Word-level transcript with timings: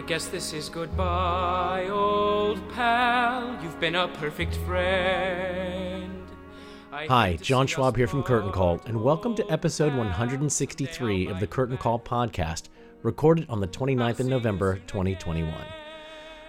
I 0.00 0.02
guess 0.02 0.28
this 0.28 0.54
is 0.54 0.70
goodbye, 0.70 1.86
old 1.90 2.66
pal. 2.70 3.62
You've 3.62 3.78
been 3.78 3.96
a 3.96 4.08
perfect 4.08 4.56
friend. 4.56 6.26
I 6.90 7.04
Hi, 7.04 7.36
John 7.36 7.66
Schwab 7.66 7.98
here 7.98 8.06
from 8.06 8.22
Curtain 8.22 8.50
Call, 8.50 8.80
and 8.86 9.02
welcome 9.02 9.34
to 9.34 9.52
episode 9.52 9.94
163 9.94 11.26
of 11.26 11.38
the 11.38 11.46
Curtain 11.46 11.76
Call 11.76 11.98
podcast, 12.00 12.70
recorded 13.02 13.44
on 13.50 13.60
the 13.60 13.68
29th 13.68 14.20
of 14.20 14.26
November 14.26 14.76
2021. 14.86 15.52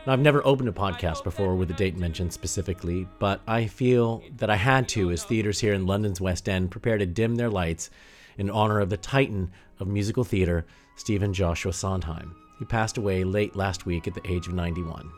Now, 0.08 0.14
I've 0.14 0.22
never 0.22 0.42
opened 0.48 0.70
a 0.70 0.72
podcast 0.72 1.26
before 1.26 1.54
with 1.58 1.72
a 1.72 1.74
date 1.74 1.98
mentioned 1.98 2.32
specifically, 2.32 3.06
but 3.20 3.42
I 3.46 3.68
feel 3.68 4.24
that 4.38 4.50
I 4.50 4.56
had 4.56 4.88
to 4.90 5.12
as 5.12 5.26
theaters 5.26 5.60
here 5.60 5.74
in 5.74 5.86
London's 5.86 6.22
West 6.22 6.48
End 6.48 6.72
prepare 6.72 6.98
to 6.98 7.06
dim 7.06 7.36
their 7.36 7.50
lights 7.50 7.90
in 8.38 8.50
honor 8.50 8.80
of 8.80 8.90
the 8.90 8.96
titan 8.96 9.52
of 9.78 9.90
musical 9.90 10.24
theater, 10.24 10.66
Stephen 10.96 11.34
Joshua 11.34 11.74
Sondheim, 11.74 12.34
who 12.62 12.66
passed 12.68 13.00
away 13.00 13.24
late 13.24 13.56
last 13.56 13.88
week 13.88 14.08
at 14.08 14.14
the 14.14 14.22
age 14.32 14.46
of 14.46 14.54
91. 14.54 15.10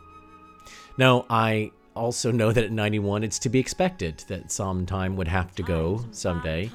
Now, 0.98 1.26
I 1.30 1.72
also 1.94 2.32
know 2.32 2.54
that 2.54 2.64
at 2.64 2.72
91 2.72 3.22
it's 3.22 3.38
to 3.40 3.50
be 3.50 3.60
expected 3.60 4.24
that 4.30 4.50
some 4.50 4.86
time 4.86 5.18
would 5.18 5.28
have 5.28 5.54
to 5.56 5.62
go 5.62 6.06
someday, 6.12 6.72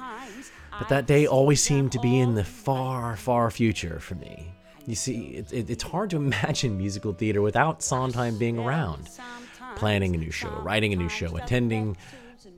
but 0.77 0.87
that 0.89 1.07
day 1.07 1.25
always 1.25 1.59
seemed 1.59 1.91
to 1.93 1.99
be 2.01 2.19
in 2.19 2.35
the 2.35 2.43
far, 2.43 3.15
far 3.15 3.49
future 3.49 3.99
for 3.99 4.13
me. 4.13 4.53
You 4.85 4.93
see, 4.93 5.29
it, 5.29 5.51
it, 5.51 5.71
it's 5.71 5.81
hard 5.81 6.11
to 6.11 6.17
imagine 6.27 6.77
musical 6.77 7.13
theater 7.13 7.41
without 7.41 7.81
Sondheim 7.81 8.37
being 8.37 8.59
around, 8.59 9.09
planning 9.75 10.13
a 10.13 10.19
new 10.19 10.31
show, 10.31 10.51
writing 10.61 10.93
a 10.93 10.97
new 10.97 11.09
show, 11.09 11.35
attending 11.35 11.97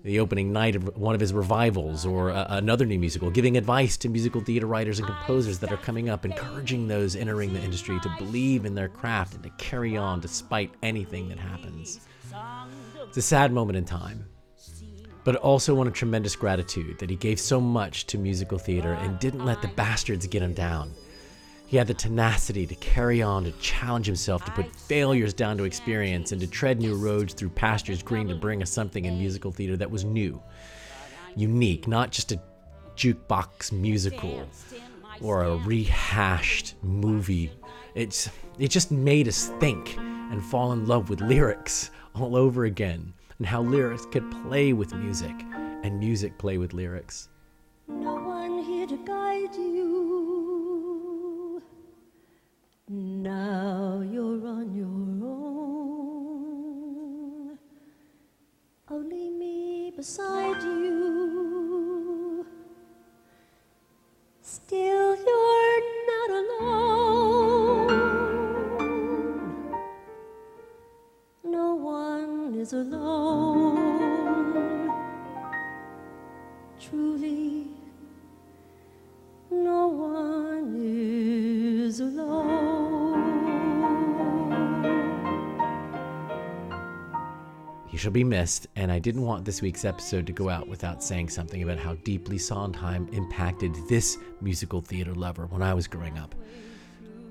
the 0.03 0.19
opening 0.19 0.51
night 0.51 0.75
of 0.75 0.95
one 0.97 1.13
of 1.13 1.21
his 1.21 1.33
revivals 1.33 2.05
or 2.05 2.29
a, 2.29 2.45
another 2.49 2.85
new 2.85 2.97
musical, 2.99 3.29
giving 3.29 3.57
advice 3.57 3.97
to 3.97 4.09
musical 4.09 4.41
theater 4.41 4.65
writers 4.65 4.99
and 4.99 5.07
composers 5.07 5.59
that 5.59 5.71
are 5.71 5.77
coming 5.77 6.09
up, 6.09 6.25
encouraging 6.25 6.87
those 6.87 7.15
entering 7.15 7.53
the 7.53 7.61
industry 7.61 7.99
to 7.99 8.15
believe 8.17 8.65
in 8.65 8.73
their 8.73 8.89
craft 8.89 9.35
and 9.35 9.43
to 9.43 9.49
carry 9.51 9.95
on 9.95 10.19
despite 10.19 10.71
anything 10.81 11.29
that 11.29 11.39
happens. 11.39 12.01
It's 13.07 13.17
a 13.17 13.21
sad 13.21 13.51
moment 13.51 13.77
in 13.77 13.85
time, 13.85 14.25
but 15.23 15.35
also 15.35 15.75
one 15.75 15.87
of 15.87 15.93
tremendous 15.93 16.35
gratitude 16.35 16.97
that 16.99 17.09
he 17.09 17.15
gave 17.15 17.39
so 17.39 17.61
much 17.61 18.07
to 18.07 18.17
musical 18.17 18.57
theater 18.57 18.93
and 18.93 19.19
didn't 19.19 19.45
let 19.45 19.61
the 19.61 19.67
bastards 19.69 20.25
get 20.27 20.41
him 20.41 20.53
down. 20.53 20.93
He 21.71 21.77
had 21.77 21.87
the 21.87 21.93
tenacity 21.93 22.67
to 22.67 22.75
carry 22.75 23.21
on, 23.21 23.45
to 23.45 23.51
challenge 23.53 24.05
himself, 24.05 24.43
to 24.43 24.51
put 24.51 24.75
failures 24.75 25.33
down 25.33 25.57
to 25.57 25.63
experience, 25.63 26.33
and 26.33 26.41
to 26.41 26.47
tread 26.47 26.81
new 26.81 26.95
roads 26.97 27.33
through 27.33 27.51
pastures 27.51 28.03
green 28.03 28.27
to 28.27 28.35
bring 28.35 28.61
us 28.61 28.69
something 28.69 29.05
in 29.05 29.17
musical 29.17 29.53
theater 29.53 29.77
that 29.77 29.89
was 29.89 30.03
new, 30.03 30.43
unique, 31.37 31.87
not 31.87 32.11
just 32.11 32.33
a 32.33 32.41
jukebox 32.97 33.71
musical 33.71 34.45
or 35.21 35.43
a 35.43 35.55
rehashed 35.59 36.75
movie. 36.83 37.49
It's 37.95 38.29
it 38.59 38.67
just 38.67 38.91
made 38.91 39.29
us 39.29 39.45
think 39.61 39.95
and 39.97 40.43
fall 40.43 40.73
in 40.73 40.85
love 40.87 41.09
with 41.09 41.21
lyrics 41.21 41.89
all 42.13 42.35
over 42.35 42.65
again, 42.65 43.13
and 43.37 43.47
how 43.47 43.61
lyrics 43.61 44.05
could 44.11 44.29
play 44.43 44.73
with 44.73 44.93
music, 44.93 45.35
and 45.83 45.97
music 45.97 46.37
play 46.37 46.57
with 46.57 46.73
lyrics. 46.73 47.29
No 47.87 48.21
Now 53.31 54.03
you're 54.13 54.43
on 54.55 54.67
your 54.81 54.99
own. 55.31 56.41
Only 58.89 59.27
me 59.29 59.93
beside 59.95 60.61
you. 60.61 62.45
Still, 64.41 65.09
you're 65.27 65.81
not 66.11 66.29
alone. 66.41 67.87
No 71.57 71.67
one 71.75 72.33
is 72.63 72.73
alone. 72.73 74.11
Truly, 76.85 77.67
no 79.49 79.87
one 79.87 80.50
He 88.01 88.03
shall 88.03 88.11
be 88.11 88.23
missed, 88.23 88.65
and 88.75 88.91
I 88.91 88.97
didn't 88.97 89.21
want 89.21 89.45
this 89.45 89.61
week's 89.61 89.85
episode 89.85 90.25
to 90.25 90.33
go 90.33 90.49
out 90.49 90.67
without 90.67 91.03
saying 91.03 91.29
something 91.29 91.61
about 91.61 91.77
how 91.77 91.93
deeply 92.03 92.39
Sondheim 92.39 93.07
impacted 93.13 93.75
this 93.87 94.17
musical 94.41 94.81
theater 94.81 95.13
lover 95.13 95.45
when 95.45 95.61
I 95.61 95.75
was 95.75 95.85
growing 95.85 96.17
up. 96.17 96.33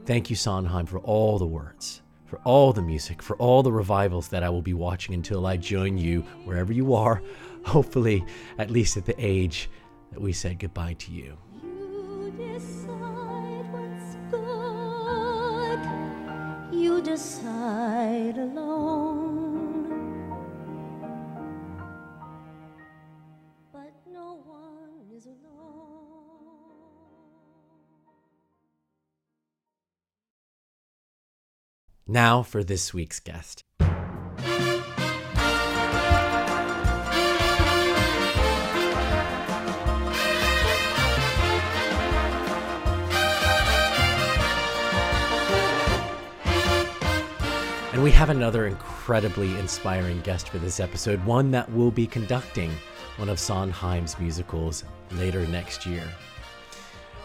Thank 0.06 0.30
you, 0.30 0.36
Sondheim, 0.36 0.86
for 0.86 1.00
all 1.00 1.41
the 1.41 1.44
words, 1.44 2.03
for 2.25 2.38
all 2.44 2.72
the 2.72 2.82
music, 2.82 3.20
for 3.20 3.34
all 3.38 3.64
the 3.64 3.72
revivals 3.72 4.28
that 4.28 4.44
I 4.44 4.48
will 4.48 4.62
be 4.62 4.72
watching 4.72 5.12
until 5.12 5.44
I 5.44 5.56
join 5.56 5.98
you 5.98 6.20
wherever 6.44 6.72
you 6.72 6.94
are, 6.94 7.20
hopefully, 7.64 8.25
at 8.56 8.70
least 8.70 8.97
at 8.97 9.06
the 9.06 9.16
age 9.19 9.69
that 10.12 10.20
we 10.20 10.32
said 10.32 10.60
goodbye 10.60 10.94
to 11.00 11.10
you. 11.10 11.36
You 11.64 12.32
decide 12.38 13.72
what's 13.72 14.14
good. 14.30 15.80
You 16.72 17.03
decide 17.03 18.39
alone. 18.39 19.09
Now 32.12 32.42
for 32.42 32.65
this 32.65 32.92
week's 32.92 33.21
guest. 33.21 33.62
And 47.92 48.03
we 48.03 48.10
have 48.10 48.30
another 48.30 48.66
incredibly 48.66 49.56
inspiring 49.60 50.21
guest 50.22 50.48
for 50.48 50.59
this 50.59 50.80
episode, 50.80 51.24
one 51.24 51.53
that 51.53 51.71
will 51.71 51.92
be 51.92 52.09
conducting 52.09 52.72
one 53.18 53.28
of 53.28 53.39
Sondheim's 53.39 54.18
musicals 54.18 54.83
later 55.13 55.47
next 55.47 55.86
year. 55.86 56.03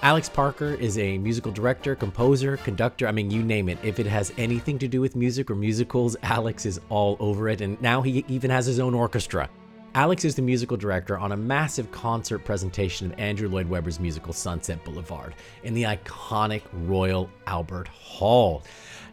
Alex 0.05 0.29
Parker 0.29 0.75
is 0.75 0.99
a 0.99 1.17
musical 1.17 1.51
director, 1.51 1.95
composer, 1.95 2.57
conductor. 2.57 3.07
I 3.07 3.11
mean, 3.11 3.31
you 3.31 3.41
name 3.41 3.67
it. 3.69 3.79
If 3.81 3.99
it 3.99 4.05
has 4.05 4.31
anything 4.37 4.77
to 4.77 4.87
do 4.87 5.01
with 5.01 5.15
music 5.15 5.49
or 5.49 5.55
musicals, 5.55 6.15
Alex 6.21 6.67
is 6.67 6.79
all 6.89 7.17
over 7.19 7.49
it. 7.49 7.59
And 7.59 7.81
now 7.81 8.03
he 8.03 8.23
even 8.27 8.51
has 8.51 8.67
his 8.67 8.79
own 8.79 8.93
orchestra. 8.93 9.49
Alex 9.95 10.23
is 10.23 10.35
the 10.35 10.43
musical 10.43 10.77
director 10.77 11.17
on 11.17 11.31
a 11.31 11.35
massive 11.35 11.91
concert 11.91 12.45
presentation 12.45 13.11
of 13.11 13.19
Andrew 13.19 13.49
Lloyd 13.49 13.67
Webber's 13.67 13.99
musical 13.99 14.31
Sunset 14.31 14.85
Boulevard 14.85 15.33
in 15.63 15.73
the 15.73 15.81
iconic 15.81 16.61
Royal 16.71 17.27
Albert 17.47 17.87
Hall. 17.87 18.61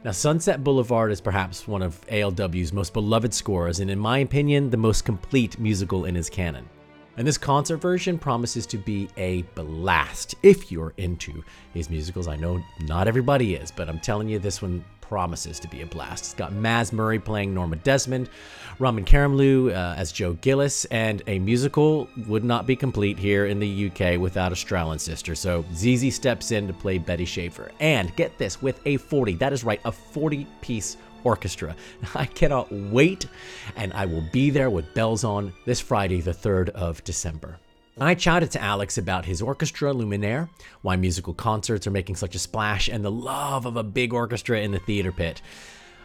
Now, 0.05 0.11
Sunset 0.11 0.63
Boulevard 0.63 1.11
is 1.11 1.23
perhaps 1.23 1.67
one 1.67 1.81
of 1.81 2.07
ALW's 2.09 2.75
most 2.75 2.93
beloved 2.93 3.33
scores, 3.33 3.81
and 3.81 3.91
in 3.91 3.99
my 3.99 4.19
opinion, 4.19 4.69
the 4.69 4.77
most 4.77 5.07
complete 5.07 5.59
musical 5.59 6.05
in 6.05 6.15
his 6.15 6.29
canon. 6.29 6.69
And 7.17 7.27
this 7.27 7.39
concert 7.39 7.77
version 7.77 8.19
promises 8.19 8.67
to 8.67 8.79
be 8.79 9.09
a 9.17 9.43
blast 9.55 10.35
if 10.43 10.73
you're 10.73 10.95
into 10.97 11.45
his 11.75 11.91
musicals. 11.91 12.27
I 12.27 12.37
know 12.37 12.63
not 12.81 13.07
everybody 13.07 13.55
is, 13.55 13.71
but 13.71 13.89
I'm 13.89 14.01
telling 14.01 14.29
you, 14.29 14.39
this 14.39 14.63
one 14.63 14.85
promises 15.13 15.61
to 15.61 15.69
be 15.69 15.83
a 15.83 15.87
blast. 15.87 16.25
It's 16.25 16.35
got 16.35 16.55
Mazz 16.55 16.91
Murray 16.91 17.19
playing 17.19 17.53
Norma 17.53 17.77
Desmond, 17.77 18.31
Ramin 18.79 19.05
Karimloo 19.05 19.71
uh, 19.71 19.95
as 19.95 20.11
Joe 20.11 20.33
Gillis, 20.33 20.87
and 20.87 21.23
a 21.27 21.39
musical 21.39 22.09
would 22.27 22.45
not 22.45 22.67
be 22.67 22.75
complete 22.75 23.19
here 23.19 23.45
in 23.45 23.59
the 23.61 23.91
UK 23.91 24.19
without 24.19 24.53
a 24.53 24.55
Strallen 24.55 24.99
sister. 24.99 25.35
So 25.35 25.67
Zizi 25.75 26.11
steps 26.11 26.51
in 26.51 26.67
to 26.67 26.73
play 26.73 26.97
Betty 26.97 27.27
Schaefer. 27.27 27.73
And 27.79 28.17
get 28.17 28.39
this, 28.39 28.63
with 28.63 28.81
a 28.87 28.97
40, 28.97 29.35
that 29.35 29.53
is 29.53 29.65
right, 29.65 29.83
a 29.85 29.93
40 29.93 30.47
piece 30.63 30.97
orchestra. 31.25 31.77
I 32.15 32.27
cannot 32.27 32.73
wait, 32.73 33.27
and 33.77 33.93
I 33.93 34.07
will 34.07 34.25
be 34.33 34.51
there 34.51 34.71
with 34.71 34.95
bells 34.95 35.25
on 35.25 35.53
this 35.65 35.81
Friday, 35.81 36.21
the 36.21 36.33
3rd 36.33 36.71
of 36.71 37.03
December. 37.05 37.59
I 37.99 38.15
chatted 38.15 38.51
to 38.53 38.63
Alex 38.63 38.97
about 38.97 39.27
his 39.27 39.43
orchestra, 39.43 39.93
Luminaire, 39.93 40.49
why 40.81 40.97
musical 40.97 41.35
concerts 41.35 41.87
are 41.87 41.91
making 41.91 42.17
such 42.17 42.35
a 42.35 42.39
splash, 42.39 42.89
and 42.89 43.05
the 43.05 43.11
love 43.11 43.67
of 43.67 43.77
a 43.77 43.83
big 43.83 44.15
orchestra 44.15 44.61
in 44.61 44.73
the 44.73 44.79
theater 44.79 45.13
pit. 45.13 45.43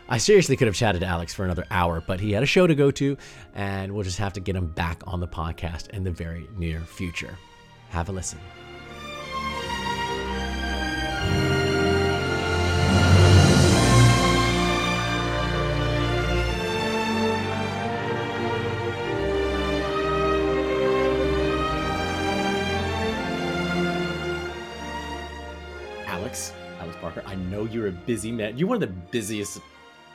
I 0.10 0.18
seriously 0.18 0.56
could 0.56 0.68
have 0.68 0.75
chatted 0.75 1.02
to 1.02 1.08
Alex 1.08 1.34
for 1.34 1.44
another 1.44 1.66
hour, 1.72 2.02
but 2.06 2.20
he 2.20 2.31
had 2.31 2.44
a 2.44 2.46
show 2.46 2.68
to 2.68 2.75
go 2.75 2.92
to, 2.92 3.18
and 3.56 3.94
we'll 3.94 4.04
just 4.04 4.20
have 4.20 4.34
to 4.34 4.40
get 4.40 4.56
him 4.56 4.68
back 4.68 5.02
on 5.06 5.20
the 5.20 5.28
podcast 5.28 5.90
in 5.90 6.04
the 6.04 6.12
very 6.12 6.48
near 6.58 6.81
future. 6.81 7.38
Have 7.90 8.10
a 8.10 8.12
listen. 8.12 8.40
You're 27.77 27.88
a 27.88 27.91
busy 27.91 28.31
man. 28.31 28.57
You're 28.57 28.68
one 28.68 28.81
of 28.81 28.81
the 28.81 28.95
busiest 29.12 29.62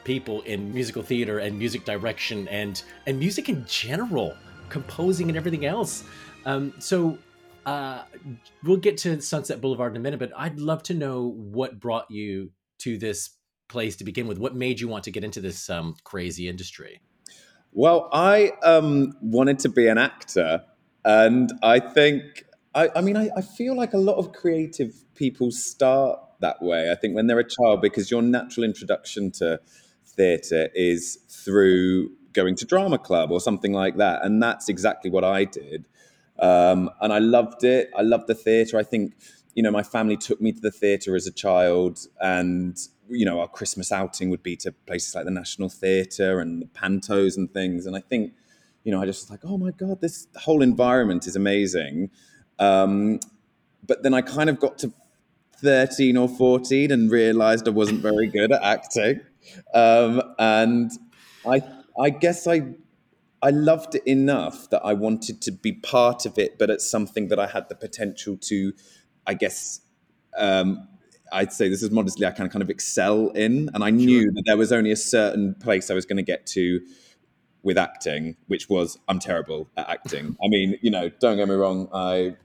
people 0.04 0.42
in 0.42 0.74
musical 0.74 1.02
theater 1.02 1.38
and 1.38 1.56
music 1.56 1.84
direction 1.84 2.48
and 2.48 2.82
and 3.06 3.18
music 3.18 3.48
in 3.48 3.64
general, 3.66 4.36
composing 4.68 5.28
and 5.28 5.36
everything 5.36 5.64
else. 5.64 6.04
Um, 6.44 6.74
so 6.80 7.18
uh, 7.64 8.02
we'll 8.64 8.78
get 8.78 8.96
to 8.98 9.20
Sunset 9.20 9.60
Boulevard 9.60 9.92
in 9.92 9.96
a 9.96 10.00
minute, 10.00 10.18
but 10.18 10.32
I'd 10.36 10.58
love 10.58 10.82
to 10.84 10.94
know 10.94 11.28
what 11.36 11.78
brought 11.78 12.10
you 12.10 12.50
to 12.80 12.98
this 12.98 13.30
place 13.68 13.94
to 13.96 14.04
begin 14.04 14.26
with. 14.26 14.38
What 14.38 14.56
made 14.56 14.80
you 14.80 14.88
want 14.88 15.04
to 15.04 15.12
get 15.12 15.22
into 15.22 15.40
this 15.40 15.70
um, 15.70 15.94
crazy 16.02 16.48
industry? 16.48 17.00
Well, 17.70 18.08
I 18.12 18.52
um, 18.64 19.12
wanted 19.22 19.60
to 19.60 19.68
be 19.68 19.86
an 19.86 19.98
actor, 19.98 20.64
and 21.04 21.50
I 21.62 21.78
think 21.78 22.44
I, 22.74 22.90
I 22.96 23.00
mean 23.02 23.16
I, 23.16 23.30
I 23.36 23.40
feel 23.40 23.76
like 23.76 23.94
a 23.94 23.98
lot 23.98 24.16
of 24.16 24.32
creative 24.32 24.92
people 25.14 25.52
start 25.52 26.18
that 26.42 26.62
way. 26.62 26.90
I 26.92 26.94
think 26.94 27.14
when 27.14 27.26
they're 27.26 27.38
a 27.38 27.48
child, 27.48 27.80
because 27.80 28.10
your 28.10 28.22
natural 28.22 28.64
introduction 28.64 29.30
to 29.32 29.60
theatre 30.04 30.68
is 30.74 31.18
through 31.28 32.10
going 32.32 32.56
to 32.56 32.64
drama 32.64 32.98
club 32.98 33.30
or 33.30 33.40
something 33.40 33.72
like 33.72 33.96
that, 33.96 34.24
and 34.24 34.42
that's 34.42 34.68
exactly 34.68 35.10
what 35.10 35.24
I 35.24 35.44
did. 35.44 35.86
Um, 36.38 36.90
and 37.00 37.12
I 37.12 37.18
loved 37.18 37.64
it. 37.64 37.90
I 37.96 38.02
loved 38.02 38.26
the 38.26 38.34
theatre. 38.34 38.78
I 38.78 38.82
think 38.82 39.14
you 39.54 39.62
know 39.62 39.70
my 39.70 39.82
family 39.82 40.16
took 40.16 40.40
me 40.40 40.52
to 40.52 40.60
the 40.60 40.70
theatre 40.70 41.16
as 41.16 41.26
a 41.26 41.32
child, 41.32 42.00
and 42.20 42.76
you 43.08 43.24
know 43.24 43.40
our 43.40 43.48
Christmas 43.48 43.90
outing 43.92 44.30
would 44.30 44.42
be 44.42 44.56
to 44.56 44.72
places 44.72 45.14
like 45.14 45.24
the 45.24 45.30
National 45.30 45.68
Theatre 45.68 46.40
and 46.40 46.62
the 46.62 46.66
Pantos 46.66 47.36
and 47.36 47.52
things. 47.52 47.86
And 47.86 47.96
I 47.96 48.00
think 48.00 48.34
you 48.84 48.92
know 48.92 49.00
I 49.00 49.06
just 49.06 49.24
was 49.24 49.30
like, 49.30 49.44
oh 49.44 49.58
my 49.58 49.70
god, 49.70 50.00
this 50.00 50.26
whole 50.36 50.62
environment 50.62 51.26
is 51.26 51.36
amazing. 51.36 52.10
Um, 52.58 53.20
but 53.84 54.02
then 54.02 54.14
I 54.14 54.22
kind 54.22 54.48
of 54.48 54.60
got 54.60 54.78
to 54.78 54.92
13 55.62 56.16
or 56.16 56.28
14 56.28 56.90
and 56.90 57.10
realized 57.10 57.66
I 57.68 57.70
wasn't 57.70 58.00
very 58.00 58.26
good 58.26 58.52
at 58.52 58.62
acting. 58.62 59.20
Um, 59.74 60.22
and 60.38 60.90
I, 61.46 61.62
I 62.00 62.10
guess 62.10 62.46
I, 62.46 62.62
I 63.42 63.50
loved 63.50 63.94
it 63.94 64.06
enough 64.06 64.70
that 64.70 64.82
I 64.84 64.92
wanted 64.92 65.40
to 65.42 65.52
be 65.52 65.72
part 65.72 66.26
of 66.26 66.38
it, 66.38 66.58
but 66.58 66.70
it's 66.70 66.88
something 66.88 67.28
that 67.28 67.38
I 67.38 67.46
had 67.46 67.68
the 67.68 67.74
potential 67.74 68.36
to, 68.42 68.72
I 69.26 69.34
guess, 69.34 69.80
um, 70.36 70.88
I'd 71.32 71.52
say 71.52 71.68
this 71.68 71.82
is 71.82 71.90
modestly, 71.90 72.26
I 72.26 72.30
can 72.30 72.48
kind 72.50 72.62
of 72.62 72.70
excel 72.70 73.28
in. 73.30 73.70
And 73.74 73.82
I 73.82 73.90
knew 73.90 74.30
that 74.32 74.42
there 74.46 74.56
was 74.56 74.70
only 74.70 74.90
a 74.90 74.96
certain 74.96 75.54
place 75.54 75.90
I 75.90 75.94
was 75.94 76.04
going 76.04 76.18
to 76.18 76.22
get 76.22 76.46
to 76.48 76.80
with 77.62 77.78
acting, 77.78 78.36
which 78.48 78.68
was 78.68 78.98
I'm 79.08 79.18
terrible 79.18 79.68
at 79.76 79.88
acting. 79.88 80.36
I 80.44 80.48
mean, 80.48 80.78
you 80.82 80.90
know, 80.90 81.08
don't 81.20 81.36
get 81.36 81.48
me 81.48 81.54
wrong. 81.54 81.88
I, 81.92 82.36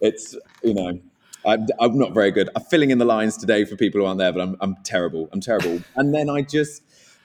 it's, 0.00 0.36
you 0.62 0.74
know, 0.74 1.00
I'm, 1.44 1.66
I'm 1.78 1.98
not 1.98 2.12
very 2.12 2.30
good. 2.30 2.50
I'm 2.54 2.62
filling 2.64 2.90
in 2.90 2.98
the 2.98 3.04
lines 3.04 3.36
today 3.36 3.64
for 3.64 3.76
people 3.76 4.00
who 4.00 4.06
aren't 4.06 4.18
there, 4.18 4.32
but 4.32 4.40
I'm, 4.40 4.56
I'm 4.60 4.76
terrible. 4.84 5.28
I'm 5.32 5.40
terrible. 5.40 5.80
And 5.96 6.14
then 6.14 6.28
I 6.30 6.42
just, 6.42 6.82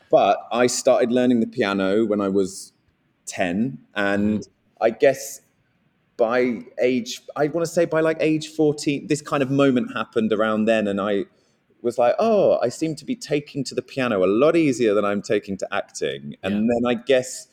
but 0.09 0.47
I 0.51 0.67
started 0.67 1.11
learning 1.11 1.39
the 1.39 1.47
piano 1.47 2.05
when 2.05 2.21
I 2.21 2.29
was 2.29 2.73
10. 3.27 3.79
And 3.95 4.39
mm-hmm. 4.39 4.83
I 4.83 4.89
guess 4.91 5.41
by 6.17 6.61
age, 6.81 7.21
I 7.35 7.47
want 7.47 7.65
to 7.65 7.71
say 7.71 7.85
by 7.85 8.01
like 8.01 8.17
age 8.19 8.49
14, 8.49 9.07
this 9.07 9.21
kind 9.21 9.43
of 9.43 9.51
moment 9.51 9.93
happened 9.93 10.31
around 10.31 10.65
then. 10.65 10.87
And 10.87 11.01
I 11.01 11.25
was 11.81 11.97
like, 11.97 12.15
oh, 12.19 12.59
I 12.61 12.69
seem 12.69 12.95
to 12.95 13.05
be 13.05 13.15
taking 13.15 13.63
to 13.65 13.75
the 13.75 13.81
piano 13.81 14.23
a 14.23 14.27
lot 14.27 14.55
easier 14.55 14.93
than 14.93 15.05
I'm 15.05 15.21
taking 15.21 15.57
to 15.57 15.67
acting. 15.71 16.35
And 16.43 16.69
then 16.69 16.81
I 16.87 16.95
guess 16.95 17.47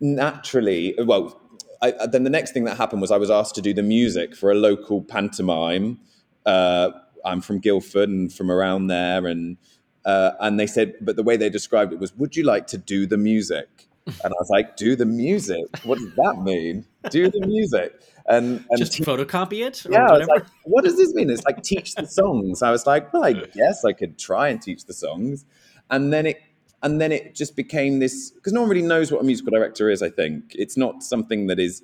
naturally, 0.00 0.94
well, 0.98 1.39
I, 1.82 2.06
then 2.06 2.24
the 2.24 2.30
next 2.30 2.52
thing 2.52 2.64
that 2.64 2.76
happened 2.76 3.00
was 3.00 3.10
I 3.10 3.16
was 3.16 3.30
asked 3.30 3.54
to 3.54 3.62
do 3.62 3.72
the 3.72 3.82
music 3.82 4.36
for 4.36 4.50
a 4.50 4.54
local 4.54 5.02
pantomime. 5.02 5.98
Uh, 6.44 6.90
I'm 7.24 7.40
from 7.40 7.58
Guildford 7.58 8.08
and 8.08 8.32
from 8.32 8.50
around 8.50 8.88
there, 8.88 9.26
and 9.26 9.56
uh, 10.04 10.32
and 10.40 10.58
they 10.58 10.66
said, 10.66 10.94
but 11.00 11.16
the 11.16 11.22
way 11.22 11.36
they 11.36 11.50
described 11.50 11.92
it 11.92 11.98
was, 11.98 12.14
"Would 12.16 12.36
you 12.36 12.44
like 12.44 12.66
to 12.68 12.78
do 12.78 13.06
the 13.06 13.18
music?" 13.18 13.88
And 14.06 14.24
I 14.24 14.36
was 14.38 14.48
like, 14.50 14.76
"Do 14.76 14.96
the 14.96 15.06
music? 15.06 15.64
What 15.84 15.98
does 15.98 16.14
that 16.16 16.42
mean? 16.42 16.86
Do 17.10 17.30
the 17.30 17.46
music?" 17.46 17.92
And, 18.26 18.64
and 18.70 18.78
Just 18.78 18.92
te- 18.94 19.04
photocopy 19.04 19.66
it? 19.66 19.84
Yeah, 19.88 20.06
I 20.06 20.18
was 20.18 20.28
like, 20.28 20.44
"What 20.64 20.84
does 20.84 20.96
this 20.96 21.12
mean?" 21.14 21.30
It's 21.30 21.44
like 21.44 21.62
teach 21.62 21.94
the 21.94 22.06
songs. 22.06 22.62
I 22.62 22.70
was 22.70 22.86
like, 22.86 23.12
"Well, 23.12 23.24
I 23.24 23.32
guess 23.32 23.84
I 23.84 23.92
could 23.92 24.18
try 24.18 24.48
and 24.48 24.60
teach 24.60 24.84
the 24.84 24.94
songs," 24.94 25.44
and 25.90 26.12
then 26.12 26.26
it 26.26 26.40
and 26.82 27.00
then 27.00 27.12
it 27.12 27.34
just 27.34 27.56
became 27.56 27.98
this 27.98 28.30
because 28.30 28.52
no 28.52 28.60
one 28.62 28.70
really 28.70 28.86
knows 28.86 29.12
what 29.12 29.20
a 29.20 29.24
musical 29.24 29.50
director 29.50 29.90
is. 29.90 30.02
I 30.02 30.10
think 30.10 30.54
it's 30.54 30.76
not 30.76 31.02
something 31.02 31.46
that 31.48 31.58
is 31.60 31.82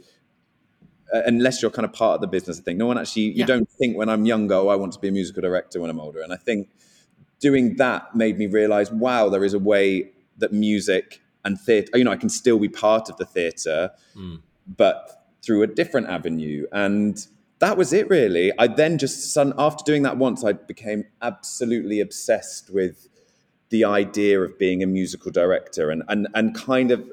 uh, 1.15 1.23
unless 1.27 1.63
you're 1.63 1.71
kind 1.71 1.85
of 1.85 1.93
part 1.93 2.17
of 2.17 2.21
the 2.21 2.27
business. 2.27 2.59
I 2.59 2.63
think 2.63 2.79
no 2.79 2.87
one 2.87 2.99
actually 2.99 3.23
you 3.23 3.33
Yeah. 3.37 3.47
don't 3.47 3.71
think 3.71 3.97
when 3.97 4.09
I'm 4.09 4.27
younger, 4.27 4.55
oh, 4.55 4.69
I 4.69 4.77
want 4.77 4.93
to 4.95 4.99
be 4.99 5.09
a 5.09 5.13
musical 5.13 5.43
director 5.43 5.81
when 5.81 5.91
I'm 5.91 6.01
older. 6.01 6.21
And 6.21 6.33
I 6.33 6.37
think 6.37 6.69
doing 7.39 7.77
that 7.77 8.15
made 8.17 8.39
me 8.39 8.47
realize, 8.47 8.91
wow, 8.91 9.29
there 9.29 9.45
is 9.45 9.55
a 9.55 9.59
way 9.59 10.11
that 10.39 10.53
music 10.53 11.21
and 11.45 11.61
theatre, 11.61 11.97
you 11.97 12.05
know, 12.05 12.11
I 12.11 12.17
can 12.17 12.29
still 12.29 12.59
be 12.59 12.69
part 12.69 13.09
of 13.09 13.19
the 13.19 13.25
theatre, 13.25 13.91
but 14.67 15.29
through 15.45 15.63
a 15.63 15.67
different 15.69 16.09
avenue. 16.09 16.67
And 16.73 17.25
that 17.61 17.77
was 17.77 17.93
it, 17.93 18.09
really. 18.11 18.53
I 18.59 18.67
then 18.67 18.99
just, 18.99 19.33
son, 19.33 19.55
after 19.57 19.85
doing 19.85 20.03
that 20.03 20.17
once, 20.17 20.43
I 20.45 20.53
became 20.55 21.05
absolutely 21.23 22.01
obsessed 22.01 22.71
with 22.75 23.09
the 23.71 23.85
idea 23.85 24.41
of 24.41 24.59
being 24.59 24.83
a 24.83 24.87
musical 24.87 25.31
director 25.31 25.91
and, 25.91 26.03
and, 26.09 26.29
and 26.35 26.55
kind 26.55 26.91
of 26.91 27.11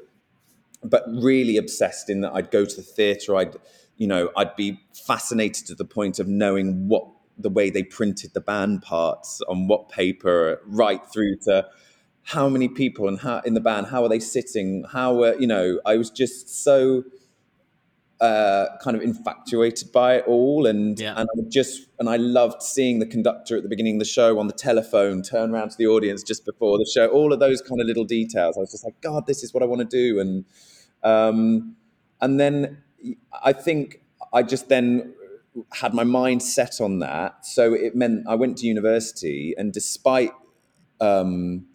but 0.84 1.04
really 1.08 1.56
obsessed 1.56 2.10
in 2.10 2.20
that 2.20 2.32
I'd 2.34 2.50
go 2.50 2.64
to 2.64 2.76
the 2.76 2.82
theatre. 2.82 3.34
I'd, 3.36 3.56
you 3.96 4.06
know, 4.06 4.30
I'd 4.36 4.54
be 4.54 4.80
fascinated 4.92 5.66
to 5.68 5.74
the 5.74 5.84
point 5.84 6.18
of 6.18 6.28
knowing 6.28 6.88
what 6.88 7.06
the 7.38 7.48
way 7.48 7.70
they 7.70 7.82
printed 7.82 8.34
the 8.34 8.40
band 8.40 8.82
parts 8.82 9.40
on 9.48 9.66
what 9.66 9.88
paper, 9.88 10.60
right 10.66 11.00
through 11.12 11.36
to 11.44 11.66
how 12.22 12.48
many 12.48 12.68
people 12.68 13.08
and 13.08 13.18
how 13.18 13.40
in 13.40 13.54
the 13.54 13.60
band, 13.60 13.86
how 13.88 14.02
are 14.02 14.08
they 14.08 14.20
sitting? 14.20 14.84
How, 14.90 15.14
were 15.14 15.34
you 15.38 15.46
know, 15.46 15.80
I 15.84 15.96
was 15.96 16.10
just 16.10 16.62
so 16.62 17.04
uh, 18.20 18.66
kind 18.82 18.96
of 18.96 19.02
infatuated 19.02 19.90
by 19.92 20.16
it 20.16 20.24
all, 20.26 20.66
and 20.66 20.98
Yeah. 20.98 21.14
and 21.20 21.28
I 21.36 21.48
just 21.48 21.88
and 21.98 22.08
I 22.08 22.16
loved 22.16 22.62
seeing 22.62 22.98
the 22.98 23.06
conductor 23.06 23.56
at 23.56 23.62
the 23.62 23.68
beginning 23.68 23.96
of 23.96 23.98
the 23.98 24.04
show 24.04 24.38
on 24.38 24.46
the 24.46 24.52
telephone 24.54 25.22
turn 25.22 25.52
around 25.52 25.70
to 25.70 25.76
the 25.76 25.86
audience 25.86 26.22
just 26.22 26.44
before 26.44 26.78
the 26.78 26.86
show. 26.86 27.08
All 27.08 27.32
of 27.32 27.40
those 27.40 27.60
kind 27.60 27.80
of 27.80 27.86
little 27.86 28.04
details. 28.04 28.56
I 28.56 28.60
was 28.60 28.70
just 28.70 28.84
like, 28.84 29.00
God, 29.00 29.26
this 29.26 29.42
is 29.42 29.52
what 29.52 29.62
I 29.62 29.66
want 29.66 29.80
to 29.80 29.86
do, 29.86 30.20
and 30.20 30.44
um, 31.02 31.76
and 32.20 32.38
then 32.40 32.82
I 33.42 33.52
think 33.52 34.00
I 34.32 34.42
just 34.42 34.68
then 34.68 35.14
had 35.72 35.94
my 35.94 36.04
mind 36.04 36.42
set 36.42 36.80
on 36.80 37.00
that. 37.00 37.44
So 37.44 37.74
it 37.74 37.94
meant 37.94 38.26
I 38.28 38.34
went 38.36 38.58
to 38.58 38.66
university, 38.66 39.54
and 39.56 39.72
despite 39.72 40.32
um, 41.00 41.66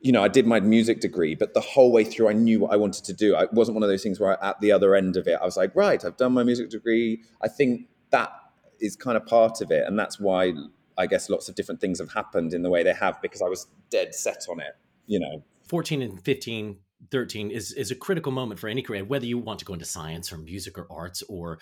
you 0.00 0.12
know, 0.12 0.22
I 0.22 0.28
did 0.28 0.46
my 0.46 0.60
music 0.60 1.00
degree, 1.00 1.34
but 1.34 1.52
the 1.52 1.60
whole 1.60 1.92
way 1.92 2.04
through, 2.04 2.28
I 2.28 2.32
knew 2.32 2.60
what 2.60 2.72
I 2.72 2.76
wanted 2.76 3.04
to 3.04 3.12
do. 3.12 3.36
I 3.36 3.46
wasn't 3.52 3.74
one 3.74 3.82
of 3.82 3.88
those 3.88 4.02
things 4.02 4.18
where 4.18 4.42
I, 4.42 4.50
at 4.50 4.60
the 4.60 4.72
other 4.72 4.94
end 4.94 5.16
of 5.16 5.26
it, 5.26 5.38
I 5.40 5.44
was 5.44 5.56
like, 5.56 5.74
right, 5.76 6.02
I've 6.04 6.16
done 6.16 6.32
my 6.32 6.42
music 6.42 6.70
degree. 6.70 7.22
I 7.42 7.48
think 7.48 7.88
that 8.10 8.32
is 8.80 8.96
kind 8.96 9.16
of 9.16 9.26
part 9.26 9.60
of 9.60 9.70
it, 9.70 9.86
and 9.86 9.98
that's 9.98 10.18
why 10.18 10.54
I 10.96 11.06
guess 11.06 11.28
lots 11.28 11.48
of 11.48 11.54
different 11.54 11.80
things 11.80 11.98
have 11.98 12.12
happened 12.12 12.54
in 12.54 12.62
the 12.62 12.70
way 12.70 12.82
they 12.82 12.94
have 12.94 13.20
because 13.20 13.42
I 13.42 13.48
was 13.48 13.66
dead 13.90 14.14
set 14.14 14.46
on 14.48 14.60
it. 14.60 14.76
You 15.06 15.20
know, 15.20 15.42
14 15.68 16.02
and 16.02 16.22
15 16.22 16.78
13 17.10 17.50
is 17.50 17.72
is 17.72 17.90
a 17.90 17.94
critical 17.94 18.30
moment 18.30 18.60
for 18.60 18.68
any 18.68 18.82
career 18.82 19.04
whether 19.04 19.24
you 19.24 19.38
want 19.38 19.58
to 19.58 19.64
go 19.64 19.72
into 19.72 19.86
science 19.86 20.32
or 20.32 20.36
music 20.36 20.76
or 20.76 20.86
arts 20.90 21.22
or 21.28 21.58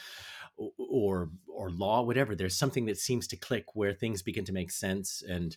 or 0.78 1.30
or 1.46 1.70
law 1.70 2.02
whatever 2.02 2.34
there's 2.34 2.56
something 2.56 2.86
that 2.86 2.98
seems 2.98 3.28
to 3.28 3.36
click 3.36 3.64
where 3.74 3.92
things 3.92 4.20
begin 4.20 4.44
to 4.44 4.52
make 4.52 4.72
sense 4.72 5.22
and 5.28 5.56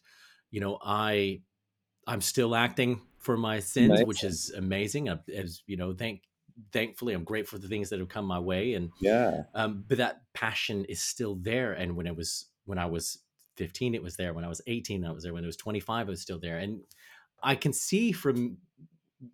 you 0.51 0.59
know 0.59 0.77
i 0.85 1.41
i'm 2.11 2.21
still 2.21 2.55
acting 2.55 3.01
for 3.17 3.37
my 3.37 3.59
sins 3.59 3.89
Amazing. 3.89 4.07
which 4.07 4.23
is 4.23 4.51
amazing. 4.57 5.09
I- 5.09 5.19
as 5.35 5.61
you 5.67 5.77
know 5.77 5.93
thank 5.93 6.21
thankfully 6.71 7.13
i'm 7.13 7.23
grateful 7.23 7.57
for 7.57 7.61
the 7.61 7.67
things 7.69 7.89
that 7.89 7.99
have 7.99 8.09
come 8.09 8.25
my 8.25 8.39
way 8.39 8.73
and 8.73 8.91
yeah, 8.99 9.43
um, 9.55 9.85
but 9.87 9.97
that 9.97 10.21
passion 10.33 10.85
is 10.85 11.01
still 11.01 11.35
there 11.35 11.73
and 11.73 11.95
when 11.95 12.07
it 12.07 12.15
was 12.15 12.47
when 12.65 12.77
i 12.77 12.85
was 12.85 13.19
15 13.57 13.95
it 13.95 14.03
was 14.03 14.15
there. 14.15 14.33
When 14.33 14.45
i 14.45 14.47
was 14.47 14.61
18 14.67 15.05
i 15.05 15.11
was 15.11 15.23
there. 15.23 15.33
When 15.33 15.43
I 15.43 15.47
was 15.47 15.57
25 15.57 16.07
it 16.07 16.11
was 16.11 16.21
still 16.21 16.39
there. 16.39 16.57
And 16.57 16.81
i 17.43 17.55
can 17.55 17.73
see 17.73 18.11
from 18.11 18.57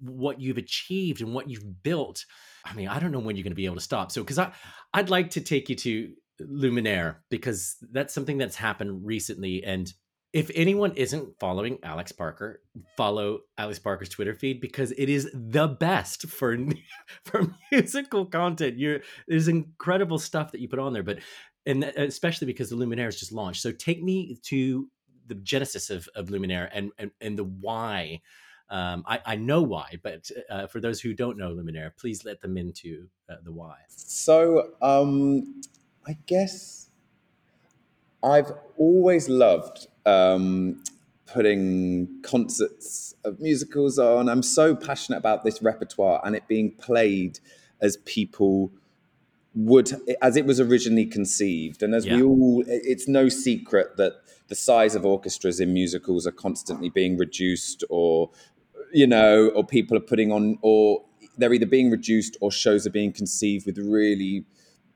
what 0.02 0.42
you've 0.42 0.58
achieved 0.58 1.22
and 1.22 1.34
what 1.34 1.50
you've 1.50 1.82
built 1.84 2.26
i 2.66 2.74
mean 2.74 2.88
i 2.90 3.00
don't 3.00 3.12
know 3.12 3.20
when 3.20 3.36
you're 3.36 3.44
going 3.44 3.52
to 3.52 3.56
be 3.56 3.66
able 3.66 3.76
to 3.76 3.82
stop. 3.82 4.12
So 4.12 4.22
because 4.22 4.40
i 4.40 4.52
i'd 4.94 5.10
like 5.10 5.30
to 5.32 5.42
take 5.42 5.70
you 5.70 5.76
to 5.78 6.14
luminaire 6.42 7.18
because 7.30 7.78
that's 7.92 8.14
something 8.14 8.38
that's 8.38 8.56
happened 8.56 9.06
recently 9.06 9.64
and 9.64 9.94
if 10.34 10.52
anyone 10.54 10.92
isn't 10.96 11.40
following 11.40 11.80
alex 11.84 12.12
parker 12.12 12.62
follow 12.96 13.40
alex 13.58 13.80
parker's 13.80 14.10
twitter 14.10 14.34
feed 14.34 14.60
because 14.60 14.92
it 14.92 15.10
is 15.10 15.30
the 15.34 15.68
best 15.68 16.28
for 16.28 16.58
for 17.24 17.56
musical 17.72 18.26
content. 18.26 18.78
You're 18.78 19.02
there's 19.28 19.48
incredible 19.48 20.20
stuff 20.20 20.52
that 20.52 20.62
you 20.62 20.68
put 20.68 20.80
on 20.80 20.94
there 20.94 21.04
but 21.04 21.20
and 21.66 21.84
especially 21.84 22.48
because 22.48 22.70
the 22.70 22.76
luminaire 22.76 23.10
is 23.10 23.20
just 23.20 23.32
launched. 23.32 23.62
So 23.62 23.72
take 23.72 24.02
me 24.02 24.40
to 24.44 24.90
the 25.28 25.36
genesis 25.36 25.90
of, 25.90 26.08
of 26.16 26.28
luminaire 26.28 26.70
and, 26.74 26.92
and 26.98 27.12
and 27.22 27.38
the 27.38 27.44
why. 27.44 28.22
Um, 28.70 29.06
I, 29.08 29.22
I 29.26 29.36
know 29.38 29.62
why, 29.62 29.98
but 30.04 30.30
uh, 30.50 30.68
for 30.68 30.82
those 30.82 31.00
who 31.00 31.14
don't 31.14 31.38
know 31.38 31.52
Luminaire, 31.52 31.92
please 31.96 32.26
let 32.26 32.42
them 32.42 32.58
into 32.58 33.08
uh, 33.30 33.36
the 33.42 33.54
why. 33.54 33.78
So 33.88 34.74
um, 34.82 35.62
I 36.06 36.18
guess 36.26 36.90
I've 38.22 38.52
always 38.76 39.30
loved 39.30 39.88
um, 40.08 40.84
putting 41.26 42.22
concerts 42.24 43.14
of 43.24 43.40
musicals 43.40 44.00
on. 44.00 44.30
I'm 44.30 44.44
so 44.44 44.76
passionate 44.76 45.18
about 45.18 45.44
this 45.44 45.62
repertoire 45.62 46.22
and 46.24 46.36
it 46.36 46.48
being 46.48 46.72
played 46.72 47.40
as 47.82 47.98
people 47.98 48.72
would 49.54 49.92
as 50.22 50.38
it 50.38 50.46
was 50.46 50.60
originally 50.60 51.06
conceived 51.06 51.82
and 51.82 51.96
as 51.96 52.06
we 52.06 52.22
all 52.22 52.64
it's 52.68 53.08
no 53.08 53.28
secret 53.28 53.98
that 53.98 54.14
the 54.50 54.56
size 54.56 54.94
of 54.94 55.04
orchestras 55.04 55.60
in 55.60 55.74
musicals 55.74 56.28
are 56.28 56.32
constantly 56.32 56.90
being 56.90 57.18
reduced 57.18 57.84
or 57.90 58.30
you 58.94 59.08
know 59.08 59.48
or 59.56 59.66
people 59.66 59.98
are 59.98 60.02
putting 60.02 60.32
on 60.32 60.60
or 60.62 61.04
they're 61.38 61.54
either 61.54 61.66
being 61.66 61.90
reduced 61.90 62.38
or 62.40 62.52
shows 62.52 62.86
are 62.86 62.92
being 62.92 63.12
conceived 63.12 63.66
with 63.66 63.80
really 63.80 64.46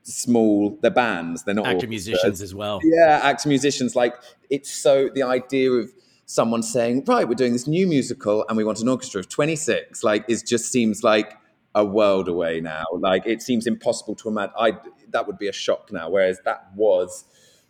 small 0.02 0.78
they're 0.82 0.90
bands 0.90 1.44
they're 1.44 1.54
not 1.54 1.66
Actor 1.66 1.86
musicians 1.86 2.42
as 2.42 2.54
well. 2.54 2.80
yeah 2.82 3.20
actor 3.22 3.48
musicians 3.48 3.94
like 3.94 4.14
it's 4.50 4.70
so 4.70 5.08
the 5.14 5.22
idea 5.22 5.70
of 5.70 5.90
someone 6.26 6.62
saying 6.62 7.04
right 7.06 7.28
we're 7.28 7.34
doing 7.34 7.52
this 7.52 7.66
new 7.68 7.86
musical 7.86 8.44
and 8.48 8.56
we 8.56 8.64
want 8.64 8.80
an 8.80 8.88
orchestra 8.88 9.20
of 9.20 9.28
26 9.28 10.02
like 10.02 10.24
it 10.28 10.42
just 10.46 10.72
seems 10.72 11.02
like 11.04 11.34
a 11.74 11.84
world 11.84 12.28
away 12.28 12.60
now 12.60 12.84
like 12.98 13.24
it 13.26 13.40
seems 13.42 13.66
impossible 13.66 14.14
to 14.14 14.28
imagine 14.28 14.54
i 14.58 14.72
that 15.10 15.26
would 15.26 15.38
be 15.38 15.46
a 15.48 15.52
shock 15.52 15.90
now 15.92 16.08
whereas 16.10 16.38
that 16.44 16.68
was 16.74 17.24